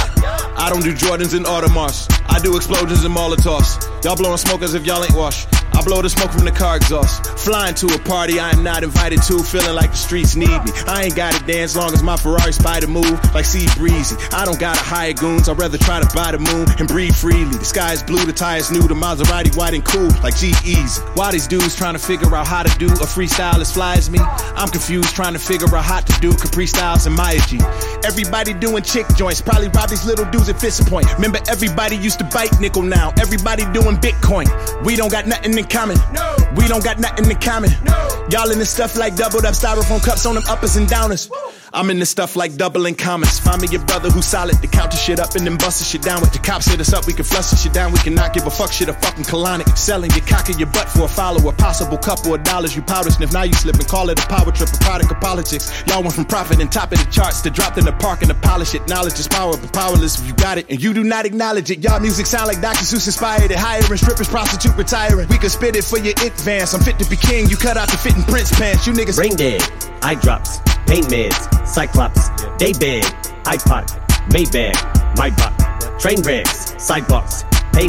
I 0.57 0.69
don't 0.69 0.83
do 0.83 0.93
Jordans 0.95 1.37
and 1.37 1.47
Audemars. 1.47 2.09
I 2.29 2.38
do 2.38 2.57
explosions 2.57 3.05
and 3.05 3.14
Molotovs. 3.14 3.79
Y'all 4.05 4.16
blowing 4.16 4.38
smoke 4.38 4.62
as 4.62 4.75
if 4.75 4.85
y'all 4.85 5.05
ain't 5.05 5.14
washed. 5.14 5.49
I 5.72 5.83
blow 5.83 6.02
the 6.02 6.11
smoke 6.11 6.33
from 6.33 6.44
the 6.44 6.50
car 6.50 6.76
exhaust. 6.76 7.26
Flying 7.38 7.74
to 7.76 7.87
a 7.87 7.98
party 7.98 8.38
I 8.38 8.50
am 8.50 8.62
not 8.62 8.83
invited 8.83 9.22
to, 9.22 9.42
feeling 9.42 9.74
like 9.74 9.90
the 9.90 9.96
streets 9.96 10.37
need 10.37 10.48
me. 10.64 10.72
I 10.87 11.04
ain't 11.04 11.16
gotta 11.16 11.44
dance 11.44 11.76
long 11.76 11.92
as 11.92 12.02
my 12.02 12.16
Ferrari 12.16 12.52
spider 12.52 12.87
move 12.87 13.18
like 13.35 13.44
sea 13.44 13.66
breezy. 13.76 14.16
I 14.33 14.44
don't 14.44 14.59
gotta 14.59 14.80
hire 14.80 15.12
goons, 15.12 15.48
I'd 15.48 15.59
rather 15.59 15.78
try 15.78 16.00
to 16.00 16.09
buy 16.14 16.33
the 16.33 16.38
moon 16.38 16.66
and 16.78 16.88
breathe 16.88 17.14
freely. 17.14 17.56
The 17.56 17.64
sky 17.64 17.92
is 17.92 18.02
blue, 18.02 18.24
the 18.24 18.33
tires 18.33 18.70
new, 18.70 18.83
the 18.83 18.94
Maserati 18.94 19.56
white 19.56 19.74
and 19.74 19.85
cool 19.85 20.11
like 20.22 20.37
G 20.37 20.52
Easy. 20.64 21.00
Why 21.14 21.30
these 21.33 21.46
dudes 21.46 21.76
trying 21.76 21.94
to 21.94 22.00
figure 22.00 22.35
out 22.35 22.46
how 22.46 22.62
to 22.62 22.78
do 22.78 22.87
a 22.87 23.06
freestyle 23.06 23.61
as 23.61 23.72
fly 23.72 23.94
as 23.94 24.11
me? 24.11 24.18
I'm 24.18 24.68
confused 24.68 25.14
trying 25.14 25.35
to 25.35 25.38
figure 25.38 25.74
out 25.74 25.85
how 25.85 26.00
to 26.00 26.20
do 26.20 26.33
Capri 26.33 26.66
Styles 26.66 27.06
and 27.06 27.14
Maya 27.14 27.38
G. 27.46 27.61
Everybody 28.04 28.54
doing 28.54 28.83
chick 28.83 29.06
joints, 29.16 29.40
probably 29.40 29.68
rob 29.68 29.88
these 29.90 30.04
little 30.04 30.24
dudes 30.26 30.48
at 30.48 30.61
Fist 30.61 30.87
Point. 30.88 31.12
Remember, 31.14 31.38
everybody 31.48 31.96
used 31.96 32.18
to 32.18 32.24
bite 32.24 32.59
nickel 32.61 32.83
now. 32.83 33.12
Everybody 33.20 33.64
doing 33.72 33.96
Bitcoin. 33.96 34.48
We 34.85 34.96
don't 34.96 35.11
got 35.11 35.26
nothing 35.26 35.54
in 35.61 35.66
common. 35.68 35.96
No. 36.12 36.35
We 36.57 36.66
don't 36.66 36.83
got 36.83 36.99
nothing 36.99 37.31
in 37.31 37.38
common. 37.38 37.70
No. 37.85 38.27
Y'all 38.31 38.51
in 38.51 38.59
this 38.59 38.70
stuff 38.70 38.96
like 38.96 39.14
doubled 39.14 39.44
up 39.44 39.55
styrofoam 39.55 40.03
cups 40.03 40.27
on 40.27 40.35
them 40.35 40.44
uppers 40.49 40.77
and 40.77 40.88
downers. 40.88 41.31
I'm 41.72 41.88
in 41.90 42.00
this 42.00 42.11
stuff 42.11 42.35
like 42.35 42.56
doubling 42.56 42.96
commas. 42.96 43.38
Find 43.38 43.62
me 43.62 43.68
your 43.68 43.85
brother 43.85 44.11
who's 44.11 44.26
solid 44.26 44.61
to 44.61 44.66
count 44.66 44.90
the 44.90 44.96
shit 44.96 45.20
up 45.20 45.37
and 45.37 45.46
then 45.46 45.56
bust 45.56 45.78
the 45.78 45.85
shit 45.85 46.02
down. 46.02 46.20
With 46.20 46.33
the 46.33 46.40
cops 46.40 46.66
hit 46.66 46.80
us 46.80 46.92
up, 46.92 47.06
we 47.06 47.12
can 47.12 47.24
flush 47.24 47.50
the 47.50 47.56
shit 47.56 47.72
down. 47.72 47.92
We 47.92 47.98
cannot 48.00 48.35
give 48.35 48.46
a 48.46 48.50
fuck 48.50 48.72
shit 48.72 48.88
a 48.88 48.92
fucking 48.92 49.24
colonic. 49.24 49.78
Selling 49.78 50.11
your 50.11 50.26
cock 50.26 50.50
in 50.50 50.59
your 50.59 50.66
butt 50.68 50.88
for 50.88 51.02
a 51.02 51.09
follower. 51.09 51.52
Possible 51.52 51.96
couple 51.96 52.35
of 52.35 52.42
dollars 52.42 52.74
you 52.74 52.83
powder 52.83 53.11
sniff. 53.11 53.33
Now 53.33 53.44
you 53.44 53.52
slip 53.52 53.76
and 53.76 53.87
call 53.87 54.11
it 54.11 54.18
a 54.18 54.26
power 54.26 54.50
trip, 54.50 54.68
a 54.72 54.78
product 54.78 55.12
of 55.12 55.20
politics. 55.20 55.70
Y'all 55.87 56.02
went 56.02 56.14
from 56.14 56.24
profit 56.24 56.61
and 56.61 56.72
top 56.72 56.90
of 56.90 56.98
the 56.98 57.11
charts 57.11 57.40
to 57.42 57.50
dropped 57.50 57.78
in 57.78 57.85
the 57.85 57.92
park 57.92 58.22
and 58.22 58.30
to 58.30 58.35
polish 58.35 58.74
it. 58.74 58.87
Knowledge 58.88 59.18
is 59.20 59.28
power, 59.28 59.56
but 59.56 59.72
powerless 59.72 60.20
if 60.20 60.26
you 60.26 60.35
got 60.35 60.59
it 60.59 60.66
and 60.70 60.83
you 60.83 60.92
do 60.92 61.04
not 61.04 61.24
acknowledge 61.24 61.70
it. 61.70 61.85
Y'all 61.85 62.00
music 62.00 62.26
sound 62.26 62.48
like 62.48 62.61
Dr. 62.61 62.83
Seuss 62.83 63.06
inspired 63.06 63.50
it. 63.50 63.56
Hiring 63.56 63.96
strippers, 63.96 64.28
prostitute 64.28 64.76
retiring. 64.76 65.28
We 65.28 65.38
could 65.38 65.52
spit 65.52 65.76
it 65.76 65.85
for 65.85 65.98
your 65.98 66.14
vans. 66.42 66.74
I'm 66.74 66.80
fit 66.80 66.98
to 66.98 67.09
be 67.09 67.16
king. 67.16 67.48
You 67.48 67.56
cut 67.56 67.76
out 67.76 67.88
the 67.88 67.96
fitting 67.96 68.24
prince 68.24 68.50
pants. 68.50 68.88
You 68.88 68.92
niggas 68.92 69.16
brain 69.16 69.37
dead, 69.37 69.62
eye 70.02 70.16
drops, 70.16 70.59
pain 70.90 71.05
meds, 71.05 71.46
cyclops, 71.64 72.31
day 72.59 72.72
bed, 72.72 73.05
iPod, 73.44 73.87
Maybach, 74.31 74.74
my 75.16 75.31
buck, 75.31 75.55
train 76.00 76.20
wrecks, 76.22 76.74
sidewalks, 76.83 77.44
pay 77.72 77.87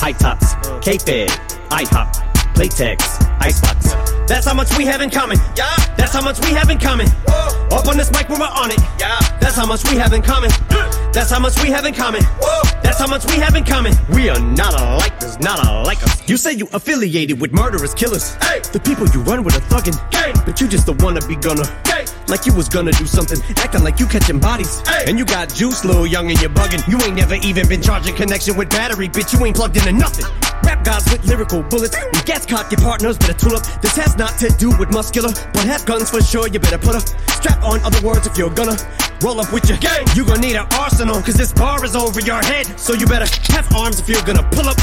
high 0.00 0.12
tops, 0.12 0.54
K-Fed, 0.80 1.28
IHOP, 1.70 2.14
Playtex, 2.54 3.29
Icebox. 3.40 3.94
That's 4.28 4.46
how 4.46 4.54
much 4.54 4.76
we 4.78 4.84
have 4.84 5.00
in 5.00 5.10
common. 5.10 5.38
Yeah. 5.56 5.74
That's 5.96 6.12
how 6.12 6.22
much 6.22 6.38
we 6.40 6.52
have 6.52 6.70
in 6.70 6.78
common. 6.78 7.08
Whoa. 7.26 7.76
Up 7.76 7.88
on 7.88 7.96
this 7.96 8.10
mic 8.12 8.28
when 8.28 8.38
we're 8.38 8.46
on 8.46 8.70
it. 8.70 8.78
Yeah. 8.98 9.18
That's 9.40 9.56
how 9.56 9.66
much 9.66 9.82
we 9.90 9.96
have 9.96 10.12
in 10.12 10.22
common. 10.22 10.50
That's 11.12 11.30
how 11.30 11.40
much 11.40 11.60
we 11.60 11.70
have 11.70 11.84
in 11.84 11.94
common. 11.94 12.22
Whoa. 12.22 12.62
That's 12.82 13.00
how 13.00 13.08
much 13.08 13.24
we 13.26 13.34
have 13.42 13.56
in 13.56 13.64
common. 13.64 13.94
We 14.10 14.28
are 14.28 14.38
not 14.38 14.80
alike. 14.80 15.18
There's 15.18 15.40
not 15.40 15.66
alike 15.66 16.02
us. 16.04 16.28
You 16.28 16.36
say 16.36 16.52
you 16.52 16.68
affiliated 16.72 17.40
with 17.40 17.52
murderous 17.52 17.94
killers. 17.94 18.34
Hey. 18.36 18.60
The 18.60 18.78
people 18.78 19.08
you 19.08 19.20
run 19.22 19.42
with 19.42 19.56
are 19.56 19.66
thuggin'. 19.66 19.98
Gang. 20.12 20.34
But 20.46 20.60
you 20.60 20.68
just 20.68 20.86
don't 20.86 21.02
wanna 21.02 21.20
be 21.26 21.34
gonna. 21.34 21.64
Gang. 21.82 22.06
Like 22.28 22.46
you 22.46 22.54
was 22.54 22.68
gonna 22.68 22.92
do 22.92 23.06
something, 23.06 23.38
acting 23.56 23.82
like 23.82 23.98
you 23.98 24.06
catching 24.06 24.38
bodies. 24.38 24.86
Hey. 24.86 25.04
And 25.08 25.18
you 25.18 25.24
got 25.24 25.52
juice, 25.52 25.84
little 25.84 26.06
young, 26.06 26.30
and 26.30 26.40
you're 26.40 26.50
bugging. 26.50 26.86
You 26.86 26.96
ain't 27.04 27.16
never 27.16 27.34
even 27.34 27.66
been 27.66 27.82
charging 27.82 28.14
connection 28.14 28.56
with 28.56 28.70
battery, 28.70 29.08
bitch. 29.08 29.36
You 29.36 29.44
ain't 29.44 29.56
plugged 29.56 29.76
into 29.76 29.90
nothing. 29.90 30.26
Rap 30.62 30.84
guys 30.84 31.10
with 31.10 31.24
lyrical 31.24 31.62
bullets. 31.64 31.96
When 31.98 32.24
gas 32.24 32.46
cock, 32.46 32.70
your 32.70 32.80
partners 32.80 33.18
better 33.30 33.48
tool 33.48 33.56
up. 33.56 33.82
This 33.82 33.96
has 33.96 34.16
not 34.16 34.38
to 34.38 34.48
do 34.58 34.70
with 34.78 34.92
muscular, 34.92 35.30
but 35.52 35.64
have 35.64 35.84
guns 35.86 36.10
for 36.10 36.22
sure. 36.22 36.48
You 36.48 36.58
better 36.58 36.78
put 36.78 36.94
a 36.94 37.00
strap 37.00 37.62
on. 37.62 37.80
Other 37.80 38.04
words, 38.06 38.26
if 38.26 38.36
you're 38.36 38.50
gonna 38.50 38.76
roll 39.22 39.40
up 39.40 39.52
with 39.52 39.68
your 39.68 39.78
gang, 39.78 40.06
you 40.14 40.24
gonna 40.24 40.40
need 40.40 40.56
an 40.56 40.66
arsenal. 40.78 41.20
Cause 41.22 41.34
this 41.34 41.52
bar 41.52 41.84
is 41.84 41.94
over 41.94 42.20
your 42.20 42.42
head. 42.42 42.66
So 42.78 42.94
you 42.94 43.06
better 43.06 43.26
have 43.52 43.72
arms 43.74 44.00
if 44.00 44.08
you're 44.08 44.22
gonna 44.22 44.46
pull 44.50 44.68
up. 44.68 44.76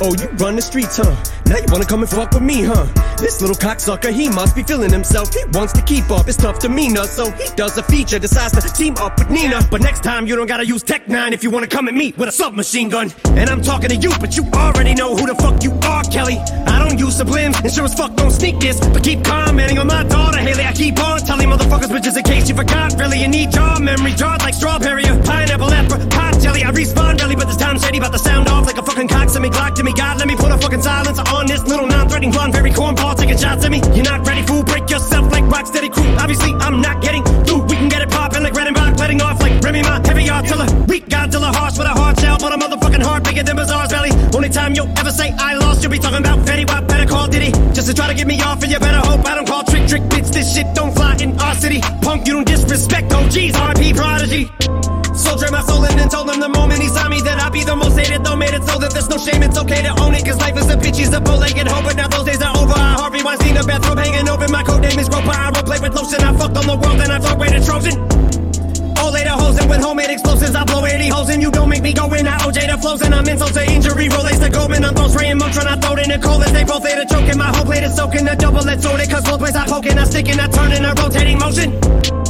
Oh, 0.00 0.14
you 0.18 0.28
run 0.38 0.56
the 0.56 0.62
streets, 0.62 0.96
huh? 0.96 1.14
Now 1.46 1.58
you 1.58 1.66
wanna 1.68 1.84
come 1.84 2.00
and 2.00 2.10
fuck 2.10 2.32
with 2.32 2.42
me, 2.42 2.62
huh? 2.62 2.86
This 3.18 3.40
little 3.40 3.56
cocksucker, 3.56 4.12
he 4.12 4.28
must 4.28 4.56
be 4.56 4.62
feeling 4.62 4.90
himself. 4.90 5.32
He 5.34 5.44
wants 5.52 5.72
to 5.74 5.82
keep 5.82 6.10
up 6.10 6.26
his 6.26 6.36
tough 6.36 6.58
to 6.60 6.68
demeanor. 6.68 7.04
So 7.04 7.30
he 7.30 7.48
does 7.56 7.76
a 7.78 7.82
feature, 7.82 8.18
decides 8.18 8.52
to 8.54 8.72
team 8.72 8.96
up 8.98 9.18
with 9.18 9.30
Nina. 9.30 9.66
But 9.70 9.80
next 9.82 10.02
time 10.02 10.26
you 10.26 10.36
don't 10.36 10.46
gotta 10.46 10.66
use 10.66 10.82
Tech 10.82 11.06
N9ne 11.06 11.32
if 11.32 11.42
you 11.42 11.50
wanna 11.50 11.66
come 11.66 11.88
at 11.88 11.94
me 11.94 12.14
with 12.16 12.28
a 12.28 12.32
submachine 12.32 12.88
gun. 12.88 13.12
And 13.26 13.50
I'm 13.50 13.62
talking 13.62 13.90
to 13.90 13.96
you, 13.96 14.10
but 14.20 14.36
you 14.36 14.44
already 14.54 14.94
know 14.94 15.16
who 15.16 15.26
the 15.26 15.34
fuck 15.34 15.62
you 15.62 15.72
are, 15.88 16.02
Kelly. 16.04 16.38
I 16.66 16.78
don't 16.78 16.98
use 16.98 17.20
sublims, 17.20 17.60
and 17.62 17.70
sure 17.74 17.84
as 17.84 17.94
fuck 17.94 18.14
don't 18.14 18.30
sneak 18.30 18.60
this. 18.60 18.78
But 18.78 19.02
keep 19.02 19.24
commenting 19.24 19.78
on 19.78 19.88
my 19.88 20.04
daughter, 20.04 20.38
Haley. 20.38 20.64
I 20.64 20.72
keep 20.72 20.98
on 21.00 21.18
telling 21.20 21.48
motherfuckers, 21.48 21.90
bitches, 21.90 22.16
in 22.16 22.22
case 22.22 22.48
you 22.48 22.54
forgot. 22.54 22.94
Really, 22.98 23.20
you 23.20 23.28
need 23.28 23.50
jaw 23.50 23.78
memory, 23.80 24.12
jarred 24.12 24.42
like 24.42 24.54
strawberry 24.54 25.04
or 25.08 25.20
pineapple, 25.22 25.70
apple, 25.70 25.98
pot 26.08 26.38
jelly. 26.40 26.62
I 26.62 26.70
respawn 26.70 27.18
belly, 27.18 27.34
but 27.34 27.46
this 27.46 27.56
time 27.56 27.78
shady 27.78 27.98
about 27.98 28.12
to 28.12 28.18
sound 28.18 28.48
off 28.48 28.66
like 28.66 28.78
a 28.78 28.82
fucking 28.82 29.08
cock. 29.08 29.28
Send 29.28 29.42
me 29.42 29.50
Glock 29.50 29.74
to 29.74 29.82
me, 29.82 29.92
God, 29.92 30.18
let 30.18 30.28
me 30.28 30.36
put 30.36 30.52
a 30.52 30.58
fucking 30.58 30.82
silence 30.82 31.18
on 31.18 31.46
this 31.46 31.62
little 31.64 31.86
non-threatening 31.86 32.30
blonde, 32.30 32.52
very 32.52 32.70
cornball, 32.70 33.16
taking 33.16 33.36
shots 33.36 33.64
at 33.64 33.70
me. 33.70 33.80
You're 33.94 34.04
not 34.04 34.26
ready, 34.26 34.42
fool. 34.42 34.62
Break 34.62 34.88
yourself 34.88 35.32
like 35.32 35.44
Rocksteady 35.44 35.92
crew. 35.92 36.06
Obviously, 36.18 36.52
I'm 36.60 36.80
not 36.80 37.02
getting 37.02 37.24
through. 37.44 37.62
We 37.64 37.76
can 37.76 37.88
get 37.88 38.02
it 38.02 38.10
poppin' 38.10 38.44
like 38.44 38.54
red 38.54 38.68
and 38.68 38.76
black, 38.76 38.96
letting 38.98 39.20
off 39.20 39.40
like 39.40 39.60
Remy 39.62 39.82
Ma, 39.82 40.00
heavy 40.04 40.26
artiller. 40.26 40.68
Weak 40.86 41.06
Godzilla, 41.08 41.52
harsh 41.52 41.76
with 41.78 41.88
a 41.88 41.90
hard 41.90 42.18
shell, 42.20 42.38
but 42.38 42.52
a 42.52 42.56
motherfucking 42.56 43.02
heart 43.02 43.24
bigger 43.24 43.42
than 43.42 43.56
Biz's 43.56 43.90
belly. 43.90 44.10
Only 44.32 44.48
time 44.48 44.74
you'll 44.74 44.92
ever 44.98 45.10
say 45.10 45.32
I 45.36 45.54
lost, 45.56 45.82
you'll 45.82 45.92
be 45.92 45.98
talking 45.98 46.20
about 46.20 46.38
Fetty 46.46 46.68
Wap, 46.68 46.86
better 46.86 47.06
call 47.06 47.26
Diddy. 47.28 47.63
Just 47.72 47.88
to 47.88 47.94
try 47.94 48.08
to 48.08 48.14
get 48.14 48.26
me 48.26 48.40
off, 48.42 48.62
and 48.62 48.70
you 48.70 48.78
better 48.78 49.06
hope 49.06 49.24
I 49.26 49.34
don't 49.34 49.46
call 49.46 49.64
trick 49.64 49.86
trick 49.88 50.02
bitch. 50.02 50.32
This 50.32 50.54
shit 50.54 50.66
don't 50.74 50.92
fly 50.94 51.16
in 51.20 51.38
our 51.38 51.54
city. 51.54 51.80
Punk, 52.02 52.26
you 52.26 52.34
don't 52.34 52.46
disrespect 52.46 53.12
OGs, 53.12 53.54
RP 53.54 53.94
prodigy. 53.96 54.50
Soldier 55.14 55.50
my 55.50 55.62
soul 55.62 55.84
in 55.84 55.98
and 55.98 56.10
told 56.10 56.28
him 56.28 56.40
the 56.40 56.48
moment 56.48 56.82
he 56.82 56.88
saw 56.88 57.08
me 57.08 57.20
that 57.22 57.40
I'd 57.40 57.52
be 57.52 57.62
the 57.62 57.76
most 57.76 57.96
hated. 57.98 58.24
Though 58.24 58.36
made 58.36 58.52
it 58.52 58.64
so 58.64 58.78
that 58.78 58.92
there's 58.92 59.08
no 59.08 59.16
shame, 59.16 59.42
it's 59.42 59.56
okay 59.58 59.82
to 59.82 59.92
own 60.02 60.14
it. 60.14 60.24
Cause 60.24 60.38
life 60.38 60.56
is 60.56 60.68
a 60.68 60.76
bitch, 60.76 60.96
he's 60.96 61.12
a 61.12 61.20
bow-legged 61.20 61.66
hoe. 61.68 61.82
But 61.82 61.96
now 61.96 62.08
those 62.08 62.24
days 62.24 62.42
are 62.42 62.56
over. 62.56 62.74
I 62.74 62.94
Harvey 62.98 63.22
Weinstein, 63.22 63.56
a 63.56 63.64
bathrobe 63.64 63.98
hanging 63.98 64.28
open. 64.28 64.50
My 64.50 64.62
code 64.64 64.82
name 64.82 64.98
is 64.98 65.08
Groper. 65.08 65.30
I 65.30 65.50
role 65.54 65.62
play 65.62 65.78
with 65.80 65.94
lotion. 65.94 66.20
I 66.20 66.36
fucked 66.36 66.56
on 66.56 66.66
the 66.66 66.76
world 66.76 67.00
and 67.00 67.12
I 67.12 67.20
fuck 67.20 67.38
with 67.38 67.54
a 67.54 67.64
Trojan. 67.64 68.53
All 68.98 69.12
later 69.12 69.30
hosing 69.30 69.68
with 69.68 69.80
homemade 69.80 70.10
explosives. 70.10 70.54
I 70.54 70.64
blow 70.64 70.84
80 70.84 71.08
holes 71.08 71.28
and 71.30 71.42
you 71.42 71.50
don't 71.50 71.68
make 71.68 71.82
me 71.82 71.92
go 71.92 72.12
in. 72.14 72.26
I 72.26 72.38
OJ 72.38 72.70
the 72.70 72.78
flows 72.78 73.02
and 73.02 73.14
I'm 73.14 73.26
insult 73.26 73.52
to 73.54 73.64
injury. 73.64 74.08
Relates 74.08 74.38
to 74.38 74.50
Goldman. 74.50 74.84
I'm 74.84 74.94
throw 74.94 75.08
spraying 75.08 75.38
Motron. 75.38 75.66
I 75.66 75.76
throw 75.76 75.94
it 75.96 76.04
in 76.04 76.10
the 76.10 76.18
cold 76.18 76.42
as 76.42 76.52
they 76.52 76.64
both 76.64 76.84
later 76.84 77.04
choking. 77.04 77.38
My 77.38 77.54
whole 77.54 77.64
plate 77.64 77.84
is 77.84 77.94
soaking. 77.94 78.24
The 78.24 78.36
double 78.36 78.62
let's 78.62 78.84
it. 78.84 79.10
Cause 79.10 79.24
both 79.24 79.40
ways 79.40 79.56
I 79.56 79.66
poking. 79.66 79.98
I 79.98 80.04
stick 80.04 80.28
and 80.28 80.40
I 80.40 80.48
turn 80.48 80.72
in 80.72 80.84
a 80.84 80.94
rotating 80.94 81.38
motion. 81.38 82.23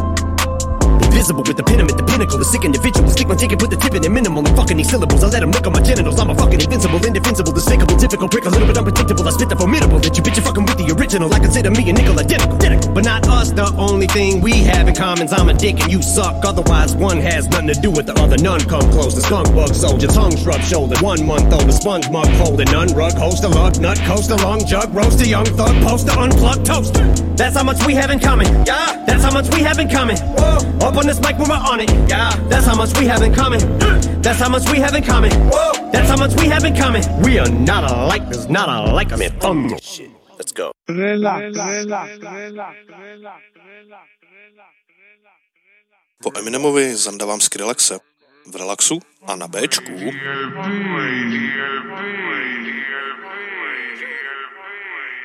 Invisible 1.15 1.45
with 1.47 1.57
the 1.57 1.63
pin 1.63 1.79
at 1.79 1.95
the 1.95 2.03
pinnacle. 2.03 2.39
The 2.43 2.45
sick 2.45 2.65
individual. 2.67 3.09
Stick 3.09 3.29
my 3.29 3.37
ticket, 3.37 3.63
put 3.63 3.71
the 3.71 3.79
tip 3.79 3.95
in 3.95 4.03
it 4.03 4.11
minimal. 4.11 4.43
And 4.43 4.57
fucking 4.59 4.77
these 4.77 4.91
syllables. 4.91 5.23
I 5.23 5.31
let 5.31 5.47
them 5.47 5.53
lick 5.55 5.65
on 5.65 5.73
my 5.73 5.81
genitals. 5.81 6.19
I'm 6.19 6.29
a 6.29 6.35
fucking 6.35 6.61
invincible, 6.61 6.99
indefensible, 7.07 7.53
despicable, 7.53 7.95
difficult, 8.03 8.33
prick, 8.35 8.45
a 8.47 8.51
little 8.51 8.67
bit 8.67 8.77
unpredictable. 8.77 9.23
I 9.23 9.31
spit 9.31 9.49
the 9.49 9.55
formidable 9.55 10.03
that 10.03 10.11
you 10.19 10.23
bitch, 10.27 10.35
you're 10.35 10.43
fucking 10.43 10.67
with 10.67 10.75
the 10.75 10.91
original. 10.91 11.33
I 11.33 11.39
consider 11.39 11.71
me 11.71 11.89
a 11.89 11.93
nickel 11.93 12.19
identical, 12.19 12.59
identical. 12.59 12.93
But 12.93 13.05
not 13.05 13.29
us, 13.29 13.53
the 13.53 13.71
only 13.79 14.09
thing 14.09 14.43
we 14.43 14.67
have 14.67 14.89
in 14.89 14.95
common 14.99 15.31
is 15.31 15.33
I'm 15.33 15.49
a 15.49 15.55
dick 15.55 15.79
and 15.79 15.93
you 15.93 16.03
suck. 16.03 16.43
Otherwise, 16.45 16.97
one 16.99 17.19
has 17.23 17.47
nothing 17.47 17.71
to 17.71 17.79
do 17.79 17.93
with 17.95 18.07
the 18.11 18.19
other. 18.19 18.37
None 18.37 18.67
come 18.67 18.91
close. 18.91 19.15
The 19.15 19.23
skunk 19.23 19.55
bug 19.55 19.71
soldier, 19.73 20.09
tongue 20.09 20.35
shrub 20.35 20.63
shoulder. 20.67 20.99
One 20.99 21.25
month 21.25 21.47
old, 21.55 21.71
the 21.71 21.79
sponge 21.79 22.11
mug 22.11 22.27
folded. 22.43 22.75
None 22.75 22.91
rug, 22.91 23.15
host 23.15 23.45
a 23.45 23.49
lug, 23.49 23.79
nut, 23.79 24.03
coast 24.03 24.35
a 24.35 24.37
long 24.43 24.67
jug, 24.67 24.93
roast 24.93 25.23
a 25.23 25.29
young 25.29 25.47
thug, 25.47 25.79
poster, 25.87 26.11
unplugged 26.19 26.67
toaster. 26.67 27.07
That's 27.39 27.55
how 27.55 27.63
much 27.63 27.87
we 27.87 27.95
have 27.95 28.11
in 28.11 28.19
common. 28.19 28.51
Yeah, 28.67 28.99
that's 29.07 29.23
how 29.23 29.31
much 29.31 29.47
we 29.55 29.63
have 29.63 29.79
in 29.79 29.89
common. 29.89 30.19
Whoa. 30.19 30.59
Up 30.85 30.97
on 31.04 31.06
this 31.06 31.20
mic 31.22 31.38
when 31.38 31.50
we're 31.50 31.56
on 31.56 31.80
it. 31.80 31.90
Yeah, 32.10 32.32
that's 32.50 32.66
how 32.66 32.76
much 32.76 32.98
we 33.00 33.06
have 33.06 33.22
in 33.22 33.34
common. 33.34 33.60
That's 34.22 34.40
how 34.40 34.50
much 34.50 34.70
we 34.72 34.80
have 34.80 34.96
in 34.96 35.04
common. 35.04 35.32
Whoa. 35.52 35.92
That's 35.92 36.10
how 36.10 36.18
much 36.18 36.34
we 36.42 36.48
have 36.48 36.64
in 36.66 36.76
common. 36.76 37.04
We 37.22 37.40
are 37.40 37.50
not 37.50 37.84
alike. 37.90 38.30
There's 38.30 38.50
not 38.50 38.70
alike. 38.70 39.12
I'm 39.12 39.22
in 39.22 39.32
fun. 39.40 39.78
Shit. 39.82 40.12
Let's 40.38 40.52
go. 40.52 40.72
Po 46.24 46.32
Eminemovi 46.36 46.96
zandavám 46.96 47.40
Skrillexe 47.40 48.00
v 48.52 48.54
relaxu 48.56 49.00
a 49.28 49.36
na 49.36 49.48
Bčku. 49.48 49.94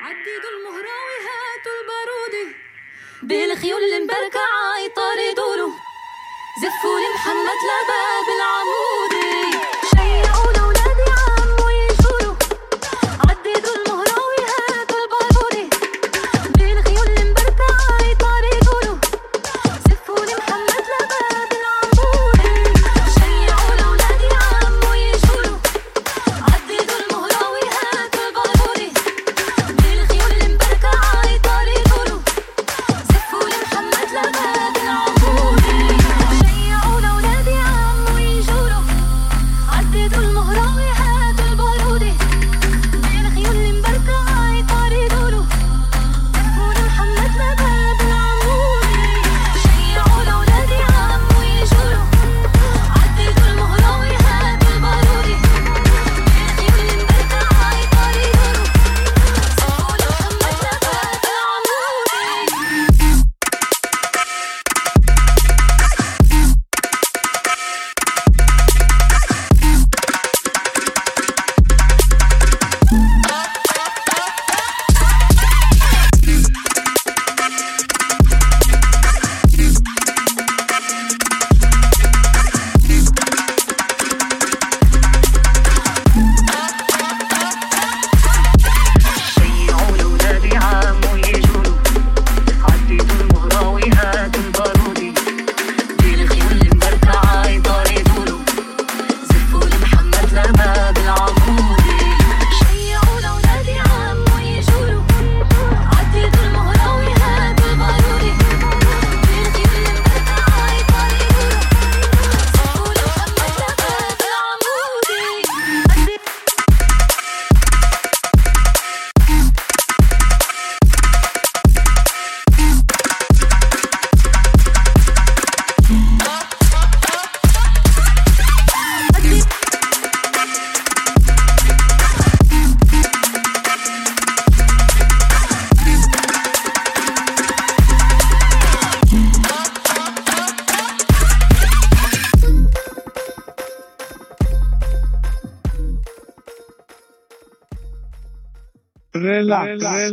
عديدوا 0.05 0.51
المهراوي 0.55 1.17
هاتوا 1.27 1.75
البارودي 1.81 2.45
بالخيول 3.22 3.82
المبركة 3.82 4.40
يطار 4.86 5.18
يدوروا 5.30 5.72
زفوا 6.62 7.00
لمحمد 7.00 7.58
لباب 7.70 8.26
العمودي 8.36 9.58
شيقولوا 9.90 10.69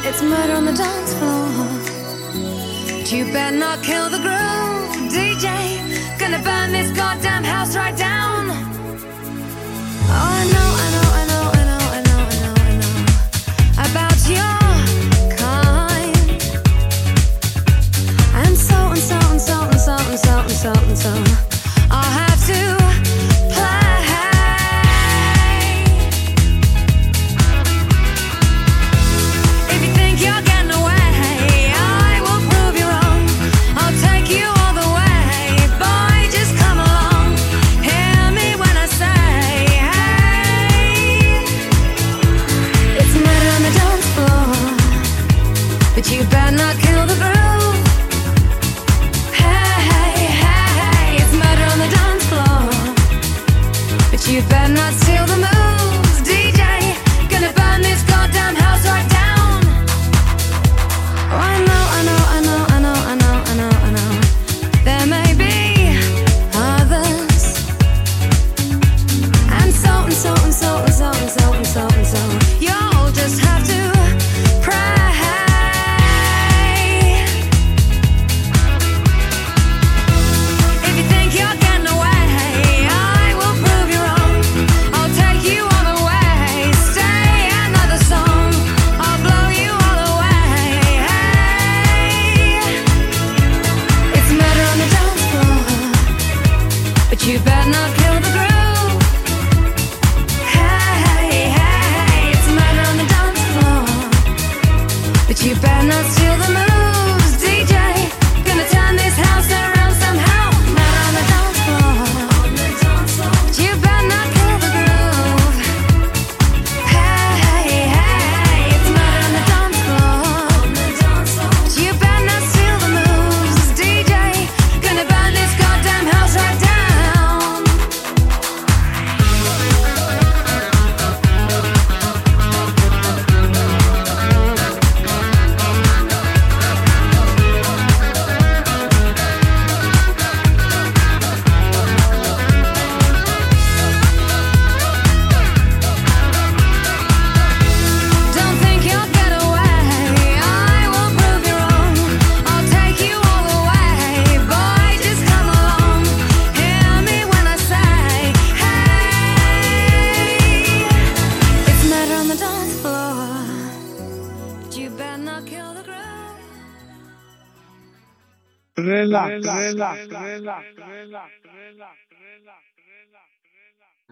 It's 0.02 0.22
murder 0.22 0.54
on 0.54 0.64
the 0.64 0.72
dance 0.72 1.14
floor. 1.14 1.50
But 2.98 3.12
you 3.12 3.24
better 3.32 3.56
not 3.56 3.82
kill 3.82 4.08
the 4.10 4.18
groove, 4.18 5.10
DJ. 5.10 5.46
Gonna 6.18 6.38
burn 6.42 6.72
this 6.72 6.90
goddamn 6.96 7.44
house 7.44 7.74
right 7.76 7.96
down. 7.96 8.50
Oh, 8.50 10.12
I 10.12 10.44
know. 10.52 10.79
something, 19.40 19.78
something, 19.78 20.16
something, 20.16 20.54
something, 20.54 20.96
something. 20.96 21.36
I 21.90 22.04
have 22.04 22.29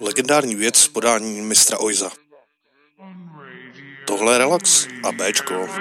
Legendární 0.01 0.55
věc 0.55 0.77
s 0.77 0.89
podáním 0.89 1.49
mistra 1.49 1.79
Oiza. 1.79 2.11
Tohle 4.07 4.35
je 4.35 4.39
relax 4.39 4.89
a 5.05 5.13
Bčko. 5.13 5.55
Relax, 5.55 5.79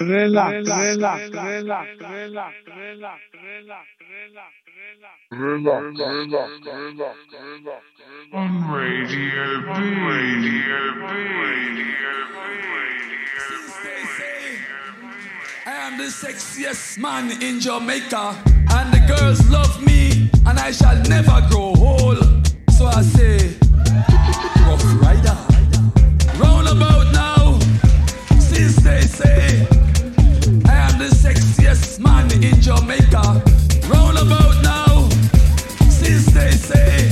relax, 0.00 0.68
relax, 0.68 1.30
relax, 1.30 1.30
relax, 1.32 1.88
relax, 1.98 2.54
relax, 2.68 3.20
Relax, 5.30 5.82
relax, 5.98 6.50
relax, 6.66 7.16
relax. 7.32 7.86
On 8.32 8.72
Radio 8.72 9.62
B. 9.62 9.68
Radio 10.08 10.84
B. 10.94 11.04
I 15.66 15.68
am 15.86 15.98
the 15.98 16.04
sexiest 16.04 16.98
man 16.98 17.30
in 17.42 17.60
Jamaica, 17.60 18.36
and 18.70 18.92
the 18.92 19.00
girls 19.08 19.48
love 19.50 19.80
me, 19.84 20.30
and 20.46 20.58
I 20.58 20.70
shall 20.72 21.00
never 21.08 21.40
grow 21.50 21.74
old. 21.78 22.46
So 22.70 22.86
I 22.86 23.02
say, 23.02 23.56
Rough 24.66 24.84
Rider, 25.00 25.36
roundabout 26.38 27.12
now, 27.12 27.58
since 28.38 28.76
they 28.76 29.00
say 29.02 29.66
I 29.66 29.66
am 29.66 29.68
the 29.70 29.83
in 32.42 32.60
Jamaica. 32.60 33.42
Roundabout 33.88 34.62
now, 34.62 35.08
since 35.88 36.26
they 36.32 36.50
say 36.50 37.03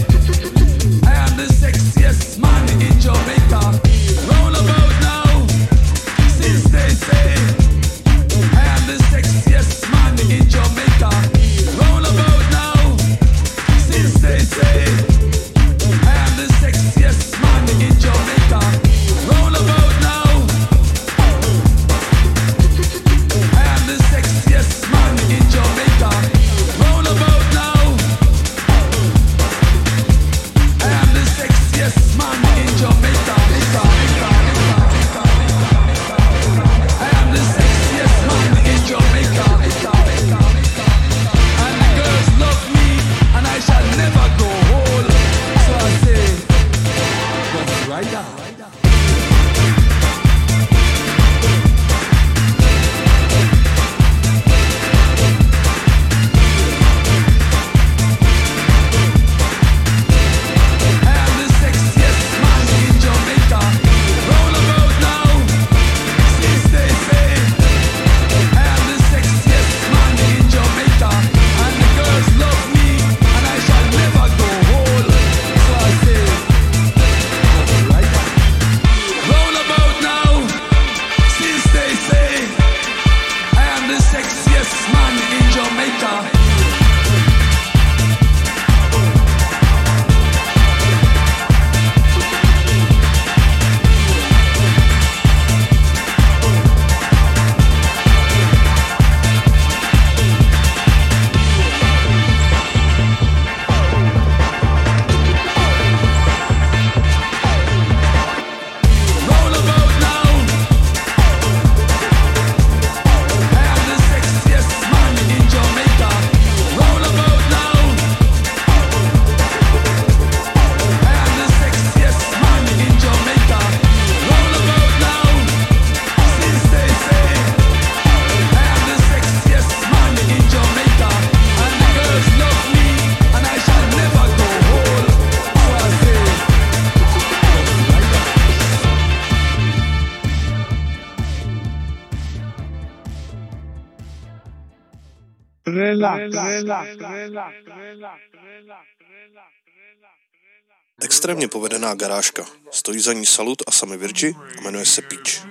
Extrémně 151.02 151.48
povedená 151.48 151.94
garážka. 151.94 152.44
Stojí 152.70 153.00
za 153.00 153.12
ní 153.12 153.26
Salut 153.26 153.62
a 153.66 153.70
Sami 153.70 153.96
Virgi 153.96 154.34
a 154.58 154.60
jmenuje 154.60 154.86
se 154.86 155.02
Peach. 155.02 155.46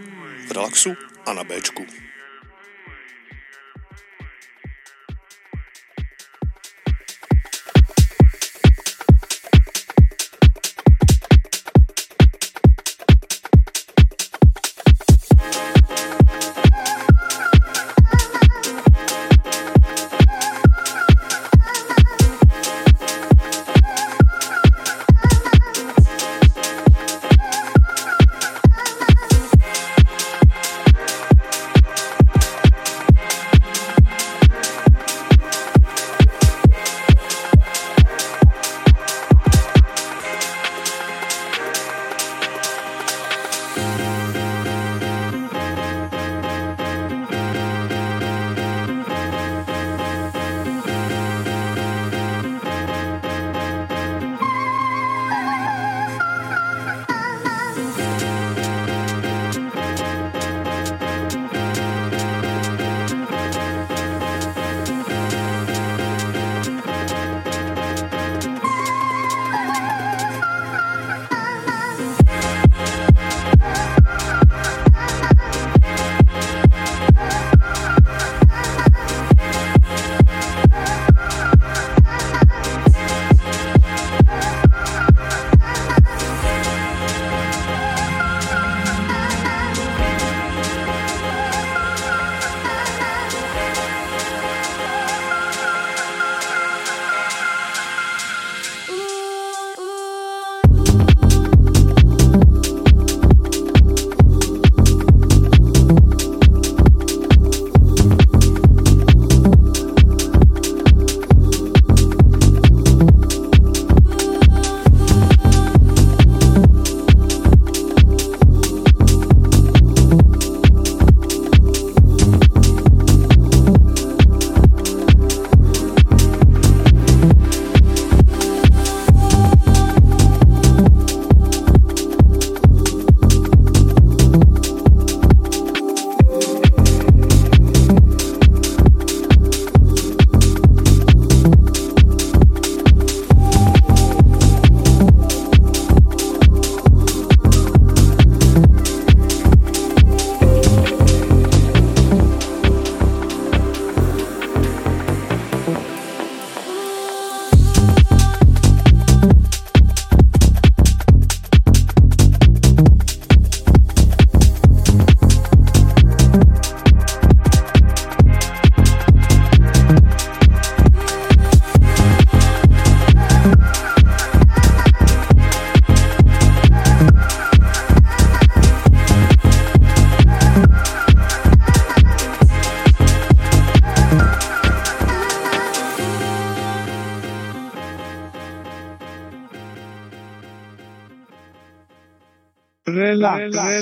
V 0.47 0.51
relaxu 0.51 0.93
a 1.25 1.33
na 1.33 1.43
Bčku. 1.43 1.85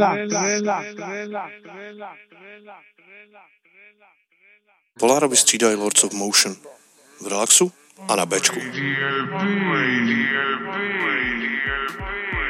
relax, 0.00 0.32
relax, 0.32 0.86
relax, 0.96 1.52
relax. 1.64 2.20
Polára 4.98 5.26
vystřídají 5.26 5.76
Lords 5.76 6.04
of 6.04 6.12
Motion 6.12 6.56
v 7.20 7.26
relaxu 7.26 7.72
a 8.08 8.16
na 8.16 8.26
Bčku. 8.26 8.60
relax, 8.60 8.72
relax, 8.72 9.42
relax, 11.66 12.49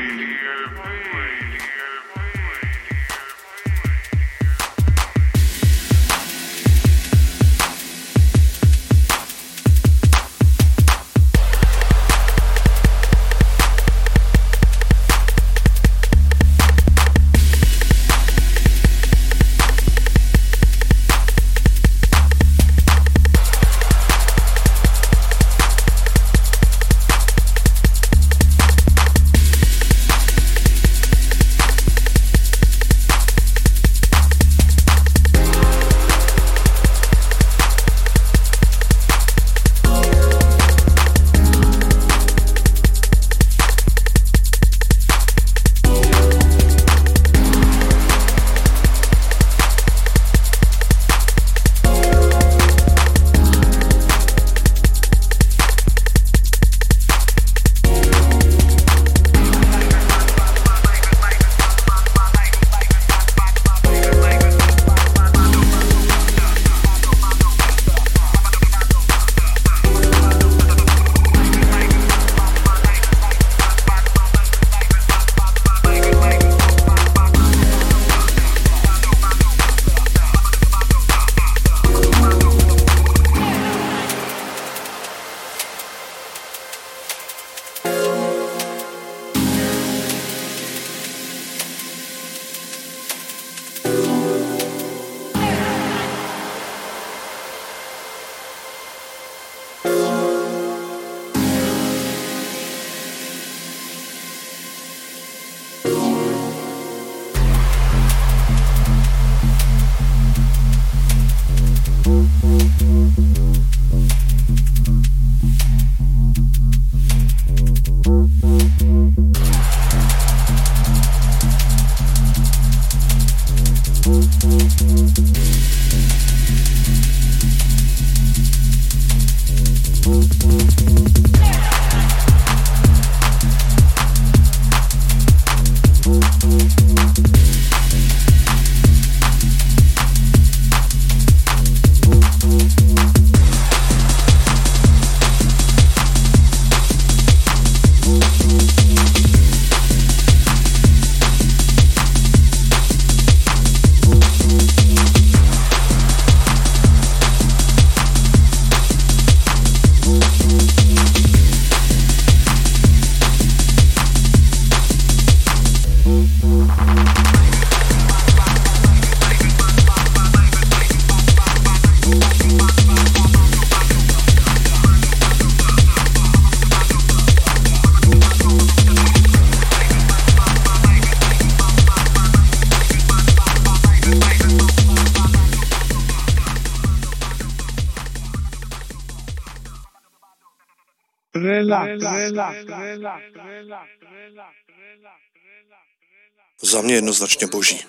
Za 196.61 196.81
mě 196.81 196.93
jednoznačně 196.93 197.47
boží. 197.47 197.85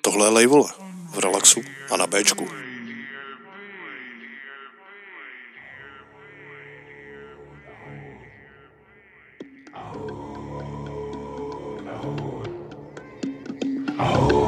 Tohle 0.00 0.26
je 0.26 0.30
Lejvole 0.30 0.72
v 1.14 1.18
relaxu 1.18 1.60
a 1.90 1.96
na 1.96 2.06
Bčku. 2.06 2.48
Maslipu 14.00 14.39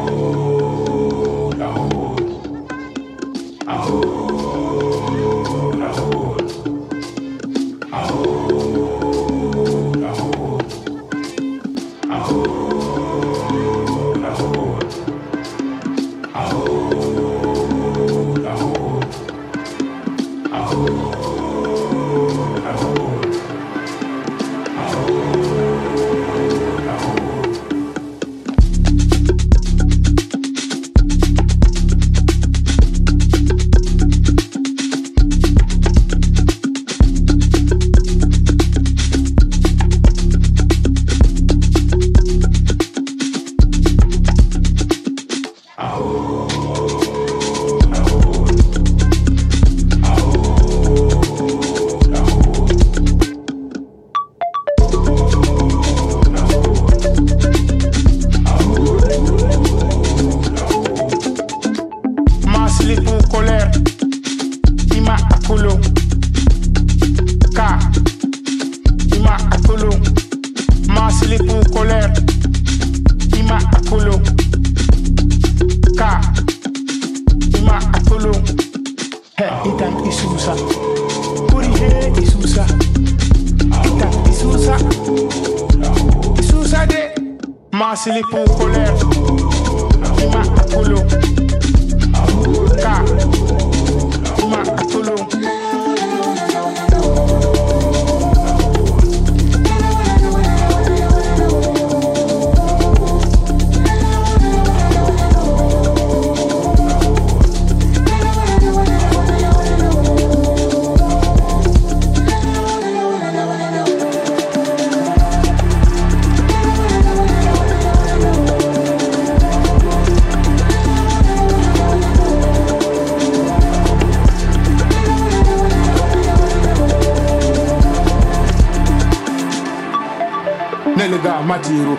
matiru 131.46 131.96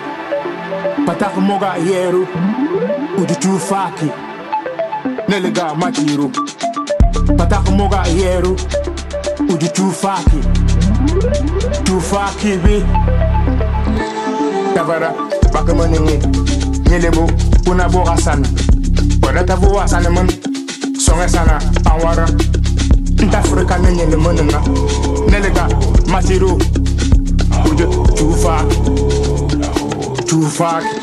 Patak 1.06 1.38
moga 1.38 1.76
yeru 1.78 2.28
Udu 3.18 3.36
tufaki 3.36 4.06
Neliga 5.28 5.76
matiru 5.76 6.32
Patak 7.38 7.70
moga 7.72 8.04
yeru 8.08 8.56
Udu 9.39 9.68
tufaki 9.68 10.39
Tufaki 11.84 12.58
bi. 12.58 12.84
Tavara 14.76 15.14
Bakamaningi 15.54 16.20
Nyelebo 16.89 17.30
Kuna 17.66 17.89
boga 17.89 18.18
sana. 18.18 18.48
Wada 19.22 19.44
tabu 19.44 19.76
wasana 19.76 20.10
man 20.10 20.28
Songa 21.00 21.30
sana 21.30 21.60
Awara. 21.86 22.28
Ntafrika 23.24 23.78
nenyele 23.78 24.16
mananga 24.16 24.62
Neliga 25.30 25.68
matiru 26.08 26.62
Udu 27.74 27.88
tufaki 28.16 28.78
Tufaki 30.26 30.26
relax, 30.26 30.92
relax, 30.92 31.03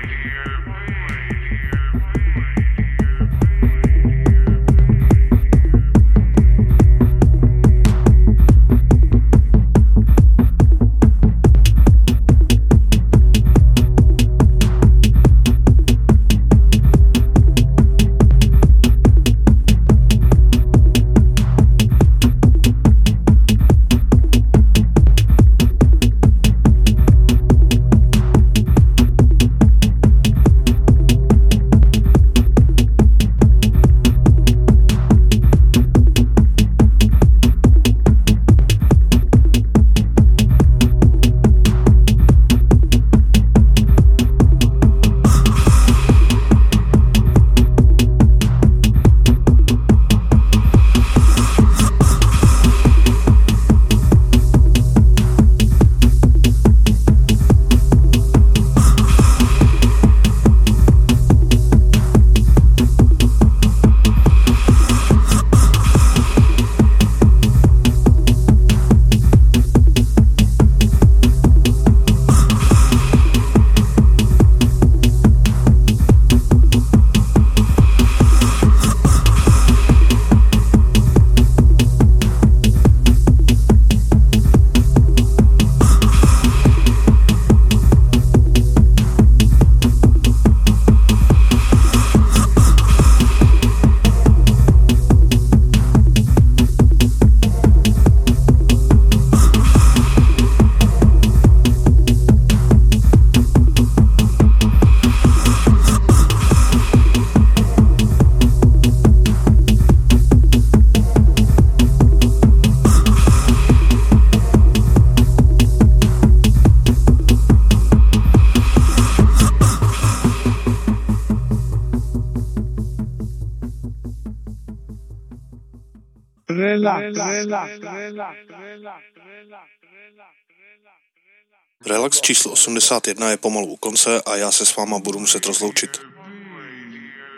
Relax 131.85 132.21
číslo 132.21 132.51
81 132.51 133.29
je 133.29 133.37
pomalu 133.37 133.67
u 133.67 133.77
konce 133.77 134.21
a 134.21 134.35
já 134.35 134.51
se 134.51 134.65
s 134.65 134.75
váma 134.75 134.99
budu 134.99 135.19
muset 135.19 135.45
rozloučit. 135.45 136.01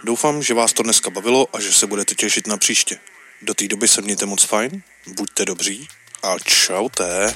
Doufám, 0.03 0.43
že 0.43 0.53
vás 0.53 0.73
to 0.73 0.83
dneska 0.83 1.09
bavilo 1.09 1.47
a 1.53 1.59
že 1.59 1.73
se 1.73 1.87
budete 1.87 2.15
těšit 2.15 2.47
na 2.47 2.57
příště. 2.57 2.99
Do 3.41 3.53
té 3.53 3.67
doby 3.67 3.87
se 3.87 4.01
mějte 4.01 4.25
moc 4.25 4.43
fajn, 4.43 4.83
buďte 5.07 5.45
dobří 5.45 5.87
a 6.23 6.39
čaute. 6.39 7.35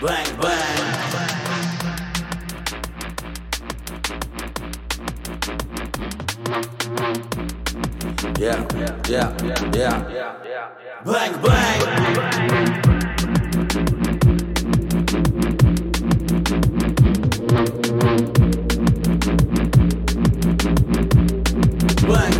Bang, 0.00 0.32
bang. 0.32 1.47
Yeah, 8.38 8.64
yeah, 8.78 8.94
yeah, 9.08 9.34
yeah. 9.74 10.28
Bang, 11.04 11.34
bang. 11.42 11.80
Bang. 22.06 22.38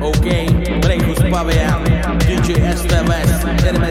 OK, 0.00 0.46
breaku 0.80 1.14
zbawiam. 1.14 1.82
DJ 2.22 2.54
STVS, 2.70 3.42
jdeme 3.58 3.90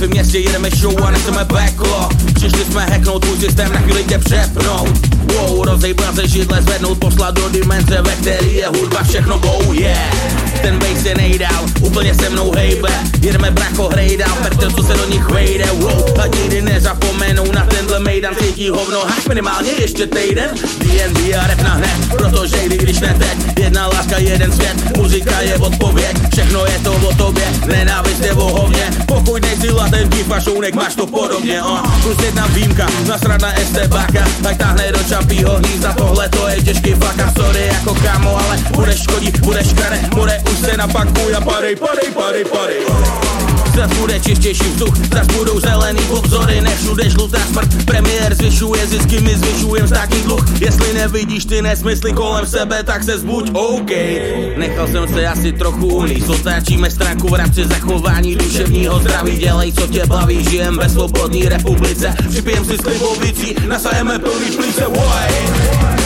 Ve 0.00 0.06
městě, 0.06 0.38
jedeme 0.38 0.70
show 0.70 1.04
a 1.04 1.10
nechceme 1.10 1.44
peklo. 1.44 2.08
Přišli 2.34 2.64
jsme 2.64 2.84
hacknout, 2.84 3.22
tvůj 3.22 3.38
systém 3.38 3.72
na 3.72 3.80
chvíli 3.80 4.04
tě 4.04 4.18
přepnout 4.18 5.06
Wow, 5.32 5.64
rozejbat 5.64 6.14
ze 6.14 6.28
židle, 6.28 6.62
zvednout, 6.62 6.98
poslat 6.98 7.34
do 7.34 7.48
dimenze, 7.48 8.02
ve 8.02 8.16
který 8.16 8.54
je 8.54 8.68
hudba 8.68 9.02
všechno 9.02 9.40
oh 9.44 9.76
yeah 9.76 10.39
ten 10.62 10.78
bass 10.78 11.04
je 11.04 11.14
nejdál, 11.14 11.64
úplně 11.80 12.14
se 12.14 12.30
mnou 12.30 12.52
hejbe 12.56 12.90
Jedeme 13.20 13.50
bracho 13.50 13.88
hrejdál, 13.88 14.36
perte 14.42 14.70
co 14.70 14.82
se 14.82 14.94
do 14.94 15.06
nich 15.06 15.24
vejde 15.24 15.64
wow, 15.72 16.20
A 16.20 16.26
nikdy 16.26 16.62
nezapomenou 16.62 17.52
na 17.52 17.66
tenhle 17.66 17.98
mejdan. 17.98 18.34
Cítí 18.34 18.68
hovno, 18.68 19.00
hack 19.00 19.28
minimálně 19.28 19.70
ještě 19.78 20.06
týden. 20.06 20.50
DNB 20.78 21.18
a 21.42 21.46
rap 21.46 21.60
na 21.60 21.74
hned, 21.74 21.90
protože 22.10 22.56
i 22.56 22.78
když 22.78 23.00
ne 23.00 23.14
teď 23.18 23.58
Jedna 23.58 23.86
láska, 23.86 24.18
jeden 24.18 24.52
svět, 24.52 24.96
muzika 24.96 25.40
je 25.40 25.56
odpověď 25.56 26.16
Všechno 26.32 26.66
je 26.66 26.78
to 26.84 26.92
o 26.92 27.14
tobě, 27.14 27.44
nenávist 27.66 28.24
je 28.24 28.32
o 28.32 28.60
hovně. 28.60 28.90
Pokud 29.06 29.42
nejsi 29.42 29.70
latentní 29.70 30.22
fašounek, 30.22 30.74
máš 30.74 30.94
to 30.94 31.06
podobně. 31.06 31.62
Uh. 31.62 32.02
Plus 32.02 32.18
jedna 32.24 32.46
výjimka, 32.46 32.86
nasrad 33.08 33.42
na 33.42 33.52
STBáka 33.54 34.24
Tak 34.42 34.56
táhne 34.56 34.92
do 34.92 35.04
čapího 35.08 35.56
hnízda, 35.56 35.92
tohle 35.92 36.28
to 36.28 36.48
je 36.48 36.62
těžký 36.62 36.94
faka 36.94 37.32
Sorry 37.36 37.66
jako 37.66 37.94
kámo, 37.94 38.36
ale 38.36 38.58
budeš 38.76 39.02
škodit, 39.02 39.40
budeš 39.40 39.72
kare 39.72 40.00
More 40.14 40.42
už 40.52 40.58
se 40.58 40.76
napakuj 40.76 41.34
a 41.34 41.40
padej, 41.40 41.76
padej, 41.76 42.10
padej, 42.14 42.44
padej. 42.44 42.84
Zas 43.76 43.90
bude 43.98 44.20
čistější 44.20 44.64
vzduch, 44.64 44.94
zas 45.14 45.26
budou 45.26 45.60
zelený 45.60 46.00
obzory, 46.10 46.60
ne 46.60 46.76
všude 46.76 47.10
žlutá 47.10 47.38
smrt. 47.38 47.84
Premiér 47.84 48.34
zvyšuje 48.34 48.86
zisky, 48.86 49.20
my 49.20 49.36
zvyšujem 49.36 49.88
státní 49.88 50.22
dluh. 50.22 50.60
Jestli 50.60 50.92
nevidíš 50.94 51.44
ty 51.44 51.62
nesmysly 51.62 52.12
kolem 52.12 52.46
sebe, 52.46 52.82
tak 52.82 53.04
se 53.04 53.18
zbuď 53.18 53.50
OK. 53.54 53.90
Nechal 54.56 54.88
jsem 54.88 55.08
se 55.08 55.26
asi 55.26 55.52
trochu 55.52 55.86
uníst, 55.86 56.28
otáčíme 56.28 56.90
stránku 56.90 57.28
v 57.28 57.34
rámci 57.34 57.64
zachování 57.66 58.36
duševního 58.36 58.98
zdraví. 58.98 59.38
Dělej, 59.38 59.72
co 59.72 59.86
tě 59.86 60.06
baví, 60.06 60.44
žijem 60.50 60.78
ve 60.78 60.88
svobodní 60.88 61.48
republice. 61.48 62.14
Připijem 62.28 62.64
si 62.64 62.78
slivovicí, 62.78 63.56
nasajeme 63.68 64.18
plný 64.18 64.56
plíce, 64.56 64.84
why? 64.88 65.99